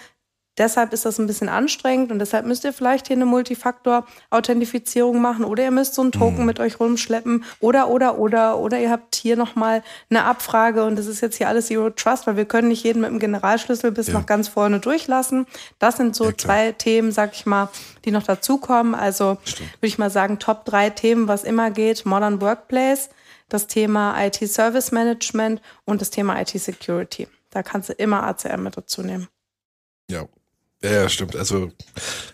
[0.58, 5.46] Deshalb ist das ein bisschen anstrengend und deshalb müsst ihr vielleicht hier eine Multifaktor-Authentifizierung machen
[5.46, 6.46] oder ihr müsst so einen Token mhm.
[6.46, 9.82] mit euch rumschleppen oder, oder, oder, oder ihr habt hier nochmal
[10.12, 13.02] eine Abfrage und das ist jetzt hier alles Zero Trust, weil wir können nicht jeden
[13.02, 14.14] mit dem Generalschlüssel bis ja.
[14.14, 15.48] nach ganz vorne durchlassen.
[15.80, 17.70] Das sind so ja, zwei Themen, sag ich mal,
[18.06, 18.94] die noch dazukommen.
[18.94, 22.06] Also würde ich mal sagen, Top drei Themen, was immer geht.
[22.06, 23.10] Modern Workplace,
[23.50, 27.28] das Thema IT Service Management und das Thema IT Security.
[27.50, 29.28] Da kannst du immer ACM mit dazu nehmen.
[30.10, 30.28] Ja,
[30.92, 31.36] ja, stimmt.
[31.36, 31.72] Also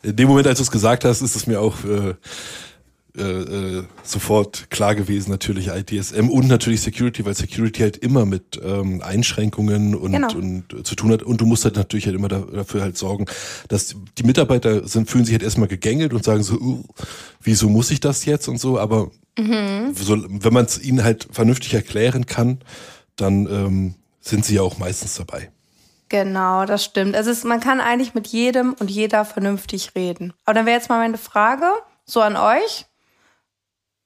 [0.02, 2.16] in dem Moment, als du es gesagt hast, ist es mir auch äh,
[3.16, 8.60] äh, äh sofort klar gewesen, natürlich ITSM und natürlich Security, weil Security halt immer mit
[8.64, 10.34] ähm, Einschränkungen und, genau.
[10.34, 11.22] und äh, zu tun hat.
[11.22, 13.26] Und du musst halt natürlich halt immer da, dafür halt sorgen,
[13.68, 16.84] dass die Mitarbeiter sind, fühlen sich halt erstmal gegängelt und sagen so, uh,
[17.42, 18.80] wieso muss ich das jetzt und so.
[18.80, 19.94] Aber mhm.
[19.94, 22.60] so, wenn man es ihnen halt vernünftig erklären kann,
[23.16, 25.52] dann ähm, sind sie ja auch meistens dabei.
[26.10, 27.16] Genau, das stimmt.
[27.16, 30.34] Also es, man kann eigentlich mit jedem und jeder vernünftig reden.
[30.44, 31.66] Aber dann wäre jetzt mal meine Frage,
[32.06, 32.86] so an euch.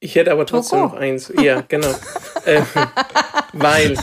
[0.00, 0.92] Ich hätte aber trotzdem Toko.
[0.92, 1.32] noch eins.
[1.40, 1.88] Ja, genau.
[2.46, 2.66] ähm,
[3.54, 3.96] weil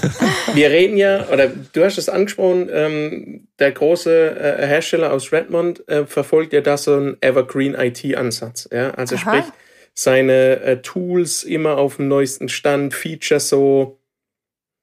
[0.54, 5.88] wir reden ja, oder du hast es angesprochen, ähm, der große äh, Hersteller aus Redmond
[5.88, 8.68] äh, verfolgt ja da so einen Evergreen IT-Ansatz.
[8.72, 8.92] Ja?
[8.92, 9.22] Also Aha.
[9.22, 9.54] sprich,
[9.94, 14.00] seine äh, Tools immer auf dem neuesten Stand, Features so,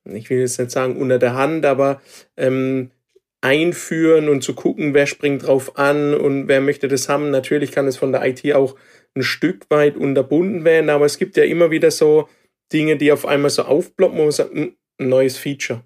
[0.04, 2.00] ich will jetzt nicht sagen unter der Hand, aber
[2.36, 2.92] ähm,
[3.40, 7.30] einführen und zu gucken, wer springt drauf an und wer möchte das haben.
[7.30, 8.74] Natürlich kann es von der IT auch
[9.14, 12.28] ein Stück weit unterbunden werden, aber es gibt ja immer wieder so
[12.72, 15.84] Dinge, die auf einmal so aufploppen, wo man sagt, hm, ein neues Feature.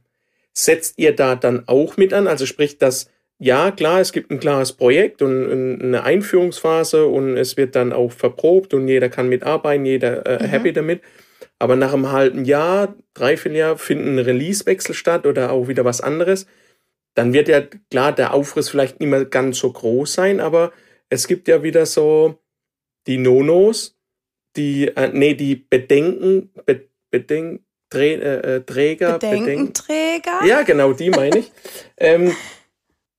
[0.54, 2.26] Setzt ihr da dann auch mit an?
[2.26, 7.56] Also sprich, dass ja, klar, es gibt ein klares Projekt und eine Einführungsphase und es
[7.56, 10.48] wird dann auch verprobt und jeder kann mitarbeiten, jeder äh, mhm.
[10.48, 11.02] happy damit.
[11.58, 16.46] Aber nach einem halben Jahr, dreiviertel Jahr finden Releasewechsel statt oder auch wieder was anderes
[17.14, 20.72] dann wird ja klar der Aufriss vielleicht nicht mehr ganz so groß sein, aber
[21.08, 22.38] es gibt ja wieder so
[23.06, 23.98] die Nonos,
[24.56, 27.60] die, äh, nee, die Bedenken, Be Bedenk,
[27.90, 30.38] Dreh, äh, äh Träger, Bedenkenträger?
[30.40, 31.52] Bedenk ja, genau, die meine ich.
[31.98, 32.34] ähm,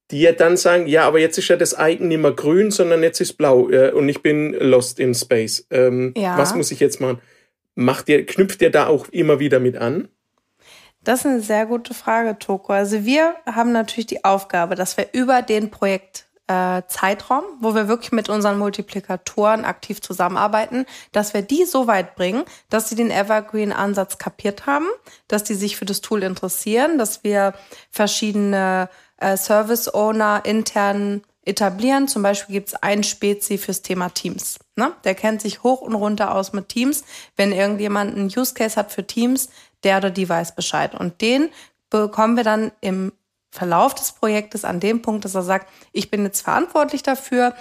[0.10, 3.04] die ja dann sagen, ja, aber jetzt ist ja das Icon nicht mehr grün, sondern
[3.04, 5.66] jetzt ist blau äh, und ich bin lost in space.
[5.72, 6.38] Ähm, ja.
[6.38, 7.20] Was muss ich jetzt machen?
[7.76, 10.10] Macht ihr, knüpft ihr da auch immer wieder mit an?
[11.04, 12.74] Das ist eine sehr gute Frage, Toko.
[12.74, 18.14] Also wir haben natürlich die Aufgabe, dass wir über den Projektzeitraum, äh, wo wir wirklich
[18.14, 24.18] mit unseren Multiplikatoren aktiv zusammenarbeiten, dass wir die so weit bringen, dass sie den Evergreen-Ansatz
[24.18, 24.88] kapiert haben,
[25.28, 27.54] dass die sich für das Tool interessieren, dass wir
[27.91, 32.08] verschiedene äh, Service-Owner intern etablieren.
[32.08, 34.60] Zum Beispiel gibt es einen Spezi fürs Thema Teams.
[34.76, 34.94] Ne?
[35.04, 37.04] Der kennt sich hoch und runter aus mit Teams.
[37.36, 39.50] Wenn irgendjemand einen Use Case hat für Teams,
[39.84, 40.96] der oder die weiß Bescheid.
[40.96, 41.50] Und den
[41.89, 43.12] bekommen wir dann im
[43.52, 47.54] Verlauf des Projektes an dem Punkt, dass er sagt, ich bin jetzt verantwortlich dafür,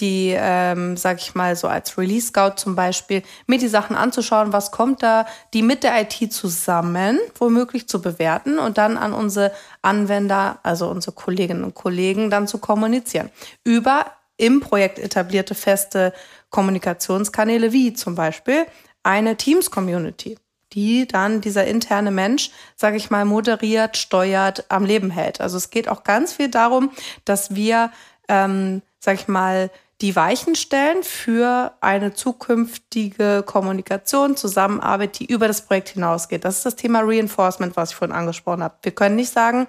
[0.00, 4.52] die, ähm, sag ich mal, so als Release Scout zum Beispiel, mir die Sachen anzuschauen,
[4.52, 9.52] was kommt da, die mit der IT zusammen womöglich zu bewerten und dann an unsere
[9.82, 13.30] Anwender, also unsere Kolleginnen und Kollegen, dann zu kommunizieren.
[13.62, 16.12] Über im Projekt etablierte feste
[16.50, 18.66] Kommunikationskanäle wie zum Beispiel
[19.04, 20.38] eine Teams-Community
[20.74, 25.40] die dann dieser interne Mensch, sage ich mal, moderiert, steuert, am Leben hält.
[25.40, 26.90] Also es geht auch ganz viel darum,
[27.24, 27.92] dass wir,
[28.28, 29.70] ähm, sage ich mal,
[30.00, 36.44] die Weichen stellen für eine zukünftige Kommunikation, Zusammenarbeit, die über das Projekt hinausgeht.
[36.44, 38.74] Das ist das Thema Reinforcement, was ich vorhin angesprochen habe.
[38.82, 39.66] Wir können nicht sagen,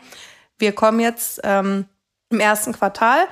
[0.58, 1.86] wir kommen jetzt ähm,
[2.30, 3.28] im ersten Quartal,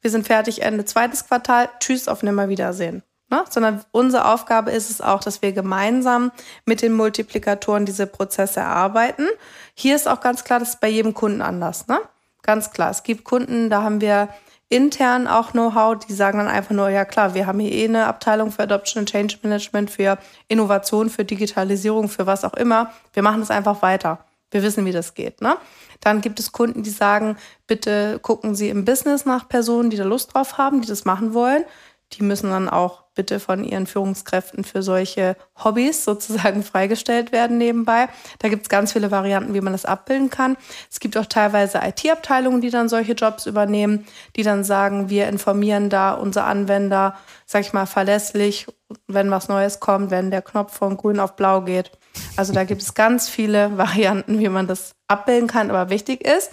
[0.00, 3.02] wir sind fertig Ende zweites Quartal, tschüss, auf Nimmerwiedersehen.
[3.28, 3.44] Ne?
[3.50, 6.30] Sondern unsere Aufgabe ist es auch, dass wir gemeinsam
[6.64, 9.26] mit den Multiplikatoren diese Prozesse erarbeiten.
[9.74, 11.88] Hier ist auch ganz klar, das ist bei jedem Kunden anders.
[11.88, 11.98] Ne?
[12.42, 12.90] Ganz klar.
[12.90, 14.28] Es gibt Kunden, da haben wir
[14.68, 18.06] intern auch Know-how, die sagen dann einfach nur, ja klar, wir haben hier eh eine
[18.06, 22.92] Abteilung für Adoption and Change Management, für Innovation, für Digitalisierung, für was auch immer.
[23.12, 24.18] Wir machen das einfach weiter.
[24.50, 25.40] Wir wissen, wie das geht.
[25.40, 25.56] Ne?
[26.00, 27.36] Dann gibt es Kunden, die sagen,
[27.66, 31.34] bitte gucken Sie im Business nach Personen, die da Lust drauf haben, die das machen
[31.34, 31.64] wollen.
[32.12, 38.08] Die müssen dann auch bitte von ihren Führungskräften für solche Hobbys sozusagen freigestellt werden nebenbei.
[38.38, 40.56] Da gibt es ganz viele Varianten, wie man das abbilden kann.
[40.90, 45.90] Es gibt auch teilweise IT-Abteilungen, die dann solche Jobs übernehmen, die dann sagen, wir informieren
[45.90, 48.66] da unsere Anwender, sag ich mal, verlässlich,
[49.08, 51.90] wenn was Neues kommt, wenn der Knopf von grün auf blau geht.
[52.36, 55.70] Also da gibt es ganz viele Varianten, wie man das abbilden kann.
[55.70, 56.50] Aber wichtig ist,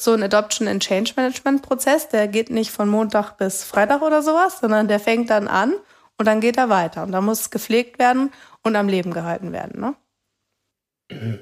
[0.00, 4.22] so ein Adoption and Change Management Prozess, der geht nicht von Montag bis Freitag oder
[4.22, 5.74] sowas, sondern der fängt dann an
[6.16, 7.02] und dann geht er weiter.
[7.02, 8.32] Und da muss es gepflegt werden
[8.62, 9.80] und am Leben gehalten werden.
[9.80, 9.94] Ne?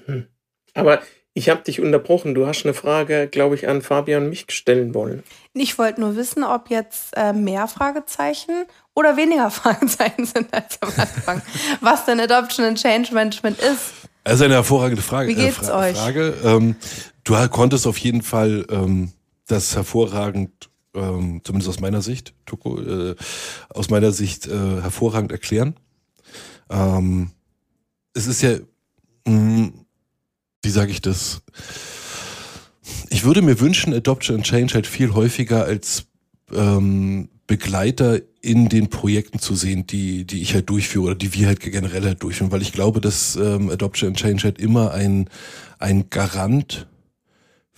[0.07, 0.27] Mhm.
[0.73, 1.03] Aber
[1.35, 2.35] ich habe dich unterbrochen.
[2.35, 5.23] Du hast eine Frage, glaube ich, an Fabian und mich stellen wollen.
[5.53, 10.89] Ich wollte nur wissen, ob jetzt äh, mehr Fragezeichen oder weniger Fragezeichen sind als am
[10.97, 11.43] Anfang.
[11.83, 13.93] was denn Adoption and Change Management ist.
[14.25, 15.29] Also eine hervorragende Frage.
[15.29, 15.97] Wie geht's äh, Fra euch?
[15.99, 16.35] Frage.
[16.43, 16.77] Ähm,
[17.27, 19.13] du konntest auf jeden Fall ähm,
[19.47, 23.17] das hervorragend, ähm, zumindest aus meiner Sicht, Tuko, äh,
[23.69, 25.75] aus meiner Sicht äh, hervorragend erklären.
[26.71, 27.31] Ähm,
[28.15, 28.57] es ist ja,
[29.27, 29.73] mh, mm,
[30.63, 31.43] wie sage ich das?
[33.11, 36.07] Ich würde mir wünschen, Adoption and Change halt viel häufiger als
[36.53, 41.49] ähm, Begleiter in den Projekten zu sehen, die, die ich halt durchführe oder die wir
[41.49, 45.29] halt generell halt durchführen, weil ich glaube, dass ähm, Adoption and Change halt immer ein,
[45.79, 46.87] ein Garant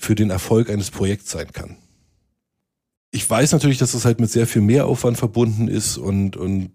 [0.00, 1.76] für den Erfolg eines Projekts sein kann.
[3.10, 6.70] Ich weiß natürlich, dass das halt mit sehr viel Mehraufwand verbunden ist und, und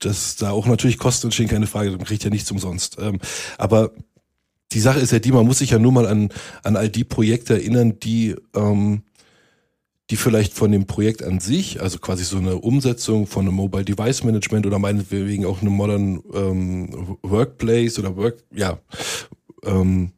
[0.00, 2.96] dass da auch natürlich Kosten entstehen, keine Frage, man kriegt ja nichts umsonst.
[2.98, 3.20] Ähm,
[3.58, 3.92] aber
[4.72, 6.30] die Sache ist ja die, man muss sich ja nur mal an,
[6.64, 9.02] an all die Projekte erinnern, die, ähm,
[10.10, 13.84] die vielleicht von dem Projekt an sich, also quasi so eine Umsetzung von einem Mobile
[13.84, 18.80] Device Management oder meinetwegen auch einem Modern ähm, Workplace oder Work, ja,
[19.62, 20.10] ähm,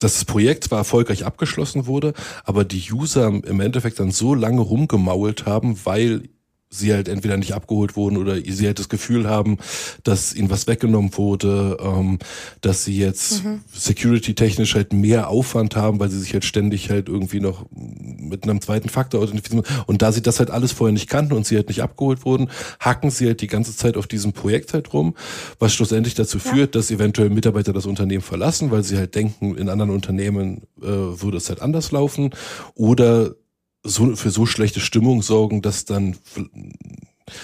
[0.00, 5.46] das Projekt zwar erfolgreich abgeschlossen wurde, aber die User im Endeffekt dann so lange rumgemault
[5.46, 6.28] haben, weil
[6.72, 9.58] sie halt entweder nicht abgeholt wurden oder sie halt das Gefühl haben,
[10.04, 12.20] dass ihnen was weggenommen wurde, ähm,
[12.60, 13.62] dass sie jetzt mhm.
[13.72, 18.60] security-technisch halt mehr Aufwand haben, weil sie sich halt ständig halt irgendwie noch mit einem
[18.60, 19.64] zweiten Faktor authentifizieren.
[19.86, 22.48] Und da sie das halt alles vorher nicht kannten und sie halt nicht abgeholt wurden,
[22.78, 25.16] hacken sie halt die ganze Zeit auf diesem Projekt halt rum,
[25.58, 26.52] was schlussendlich dazu ja.
[26.52, 30.86] führt, dass eventuell Mitarbeiter das Unternehmen verlassen, weil sie halt denken, in anderen Unternehmen äh,
[30.86, 32.30] würde es halt anders laufen.
[32.76, 33.34] Oder
[33.82, 36.16] so, für so schlechte Stimmung sorgen, dass dann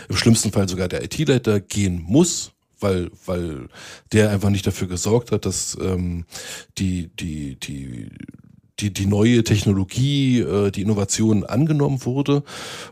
[0.08, 3.68] im schlimmsten Fall sogar der IT-Leiter gehen muss, weil, weil
[4.12, 6.24] der einfach nicht dafür gesorgt hat, dass ähm,
[6.78, 8.10] die, die, die,
[8.80, 12.42] die, die neue Technologie, äh, die Innovation angenommen wurde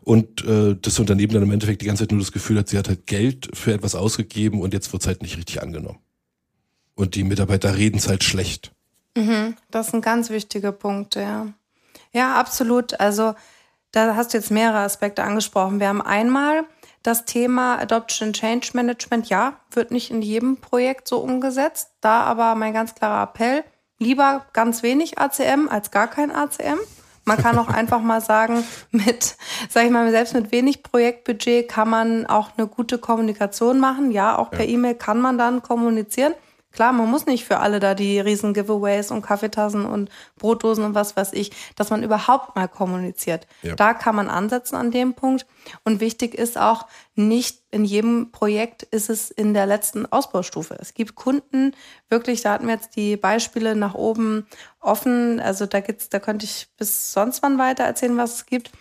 [0.03, 2.79] und äh, das Unternehmen dann im Endeffekt die ganze Zeit nur das Gefühl hat, sie
[2.79, 5.99] hat halt Geld für etwas ausgegeben und jetzt wird es halt nicht richtig angenommen.
[6.95, 8.73] Und die Mitarbeiter reden es halt schlecht.
[9.17, 11.53] Mhm, das ist ein ganz wichtiger Punkt, ja.
[12.15, 12.99] Ja, absolut.
[13.01, 13.35] Also
[13.93, 15.81] da hast du jetzt mehrere Aspekte angesprochen.
[15.81, 16.65] Wir haben einmal
[17.03, 19.29] das Thema Adoption Change Management.
[19.29, 21.91] Ja, wird nicht in jedem Projekt so umgesetzt.
[22.01, 23.65] Da aber mein ganz klarer Appell,
[23.99, 26.79] lieber ganz wenig ACM als gar kein ACM.
[27.25, 29.37] Man kann auch einfach mal sagen, mit,
[29.69, 34.13] sag ich mal, selbst mit wenig Projektbudget kann man auch eine gute Kommunikation machen.
[34.13, 34.73] Ja, auch per ja.
[34.73, 36.35] E-Mail kann man dann kommunizieren.
[36.75, 40.97] Klar, man muss nicht für alle da die riesen Giveaways und Kaffeetassen und Brotdosen und
[40.97, 43.47] was weiß ich, dass man überhaupt mal kommuniziert.
[43.63, 43.77] Ja.
[43.77, 45.47] Da kann man ansetzen an dem Punkt.
[45.85, 50.77] Und wichtig ist auch, nicht in jedem Projekt ist es in der letzten Ausbaustufe.
[50.81, 51.77] Es gibt Kunden,
[52.09, 54.49] wirklich, da hatten wir jetzt die Beispiele nach oben
[54.81, 55.39] offen.
[55.39, 58.73] Also da gibt's, da könnte ich bis sonst wann weiter erzählen, was es gibt.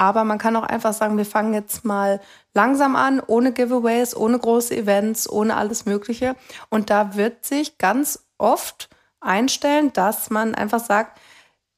[0.00, 2.22] Aber man kann auch einfach sagen, wir fangen jetzt mal
[2.54, 6.36] langsam an, ohne Giveaways, ohne große Events, ohne alles Mögliche.
[6.70, 8.88] Und da wird sich ganz oft
[9.20, 11.20] einstellen, dass man einfach sagt,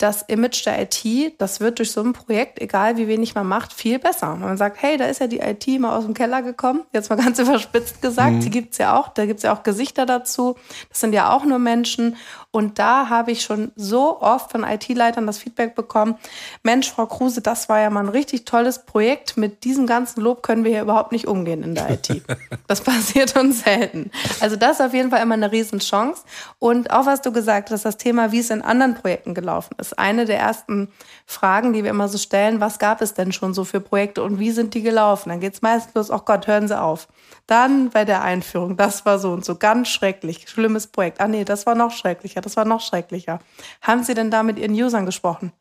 [0.02, 3.72] das Image der IT, das wird durch so ein Projekt, egal wie wenig man macht,
[3.72, 4.34] viel besser.
[4.34, 7.16] Man sagt, hey, da ist ja die IT mal aus dem Keller gekommen, jetzt mal
[7.22, 8.40] ganz überspitzt gesagt, mhm.
[8.40, 10.56] die gibt's ja auch, da gibt's ja auch Gesichter dazu,
[10.88, 12.16] das sind ja auch nur Menschen
[12.50, 16.16] und da habe ich schon so oft von IT-Leitern das Feedback bekommen,
[16.62, 19.38] Mensch, Frau Kruse, das war ja mal ein richtig tolles Projekt.
[19.38, 22.22] Mit diesem ganzen Lob können wir hier überhaupt nicht umgehen in der IT.
[22.68, 24.10] Das passiert uns selten.
[24.40, 26.22] Also das ist auf jeden Fall immer eine Riesenchance.
[26.58, 29.98] Und auch was du gesagt hast, das Thema, wie es in anderen Projekten gelaufen ist.
[29.98, 30.88] Eine der ersten
[31.26, 34.38] Fragen, die wir immer so stellen, was gab es denn schon so für Projekte und
[34.38, 35.28] wie sind die gelaufen?
[35.28, 37.08] Dann geht es meistens los, oh Gott, hören Sie auf.
[37.46, 41.20] Dann bei der Einführung, das war so und so, ganz schrecklich, schlimmes Projekt.
[41.20, 43.40] Ah nee, das war noch schrecklicher, das war noch schrecklicher.
[43.80, 45.52] Haben Sie denn da mit Ihren Usern gesprochen?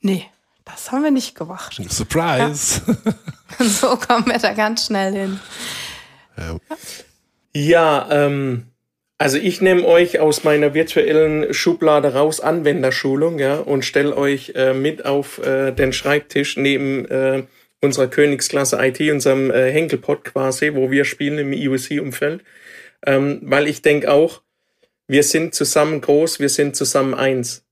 [0.00, 0.26] Nee,
[0.64, 1.80] das haben wir nicht gemacht.
[1.90, 2.82] Surprise!
[3.58, 3.64] Ja.
[3.66, 5.40] so kommen wir da ganz schnell hin.
[6.36, 6.58] Ja,
[7.54, 8.73] ja ähm,
[9.18, 14.74] also ich nehme euch aus meiner virtuellen Schublade raus, Anwenderschulung, ja, und stelle euch äh,
[14.74, 17.44] mit auf äh, den Schreibtisch neben äh,
[17.80, 22.42] unserer Königsklasse IT, unserem äh, Henkelpot quasi, wo wir spielen im IOC-Umfeld.
[23.06, 24.42] Ähm, weil ich denke auch,
[25.06, 27.64] wir sind zusammen groß, wir sind zusammen eins.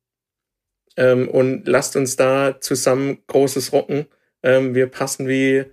[0.97, 4.07] Ähm, und lasst uns da zusammen Großes rocken.
[4.43, 5.65] Ähm, wir passen wie,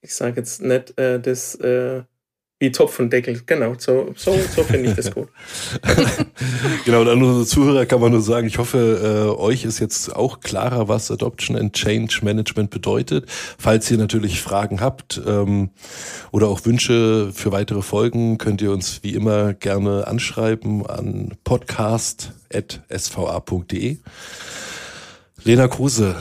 [0.00, 2.04] ich sage jetzt nicht äh, das äh,
[2.64, 3.74] wie Topf und Deckel, genau.
[3.78, 5.28] So, so, so finde ich das gut.
[6.84, 10.16] genau, und an unsere Zuhörer kann man nur sagen, ich hoffe, äh, euch ist jetzt
[10.16, 13.26] auch klarer, was Adoption and Change Management bedeutet.
[13.58, 15.68] Falls ihr natürlich Fragen habt ähm,
[16.32, 23.98] oder auch Wünsche für weitere Folgen, könnt ihr uns wie immer gerne anschreiben an podcast.sva.de.
[25.46, 26.16] Lena Kruse,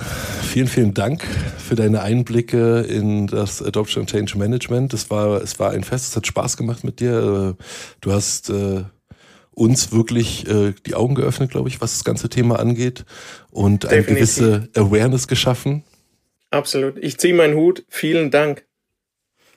[0.52, 1.24] vielen, vielen Dank
[1.58, 4.94] für deine Einblicke in das Adoption and Change Management.
[4.94, 7.56] Es war, es war ein Fest, es hat Spaß gemacht mit dir.
[8.02, 8.84] Du hast äh,
[9.52, 13.06] uns wirklich äh, die Augen geöffnet, glaube ich, was das ganze Thema angeht
[13.50, 14.08] und Definitiv.
[14.08, 15.86] eine gewisse Awareness geschaffen.
[16.52, 16.98] Absolut.
[16.98, 17.86] Ich ziehe meinen Hut.
[17.88, 18.66] Vielen Dank.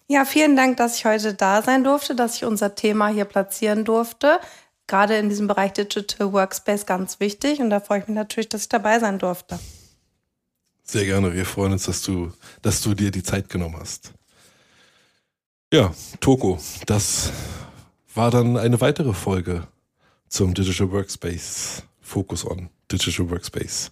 [0.07, 3.85] Ja, vielen Dank, dass ich heute da sein durfte, dass ich unser Thema hier platzieren
[3.85, 4.39] durfte
[4.87, 8.63] gerade in diesem Bereich Digital Workspace ganz wichtig und da freue ich mich natürlich, dass
[8.63, 9.59] ich dabei sein durfte.
[10.83, 11.35] Sehr gerne.
[11.35, 12.33] Wir freuen uns, dass du,
[12.63, 14.13] dass du dir die Zeit genommen hast.
[15.73, 17.33] Ja, Toko, das
[18.15, 19.67] war dann eine weitere Folge
[20.29, 21.83] zum Digital Workspace.
[22.01, 23.91] Focus on Digital Workspace.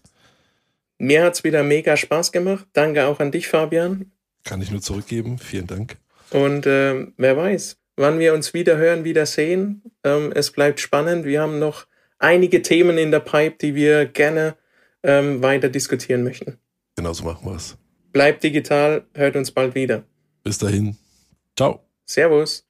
[0.98, 2.66] Mir hat es wieder mega Spaß gemacht.
[2.72, 4.12] Danke auch an dich, Fabian.
[4.44, 5.38] Kann ich nur zurückgeben.
[5.38, 5.96] Vielen Dank.
[6.30, 9.82] Und äh, wer weiß, wann wir uns wieder hören, wieder sehen.
[10.02, 11.24] Ähm, es bleibt spannend.
[11.24, 11.86] Wir haben noch
[12.18, 14.56] einige Themen in der Pipe, die wir gerne
[15.02, 16.58] ähm, weiter diskutieren möchten.
[16.96, 17.76] Genau so machen wir es.
[18.12, 20.04] Bleibt digital, hört uns bald wieder.
[20.42, 20.96] Bis dahin.
[21.56, 21.80] Ciao.
[22.04, 22.63] Servus.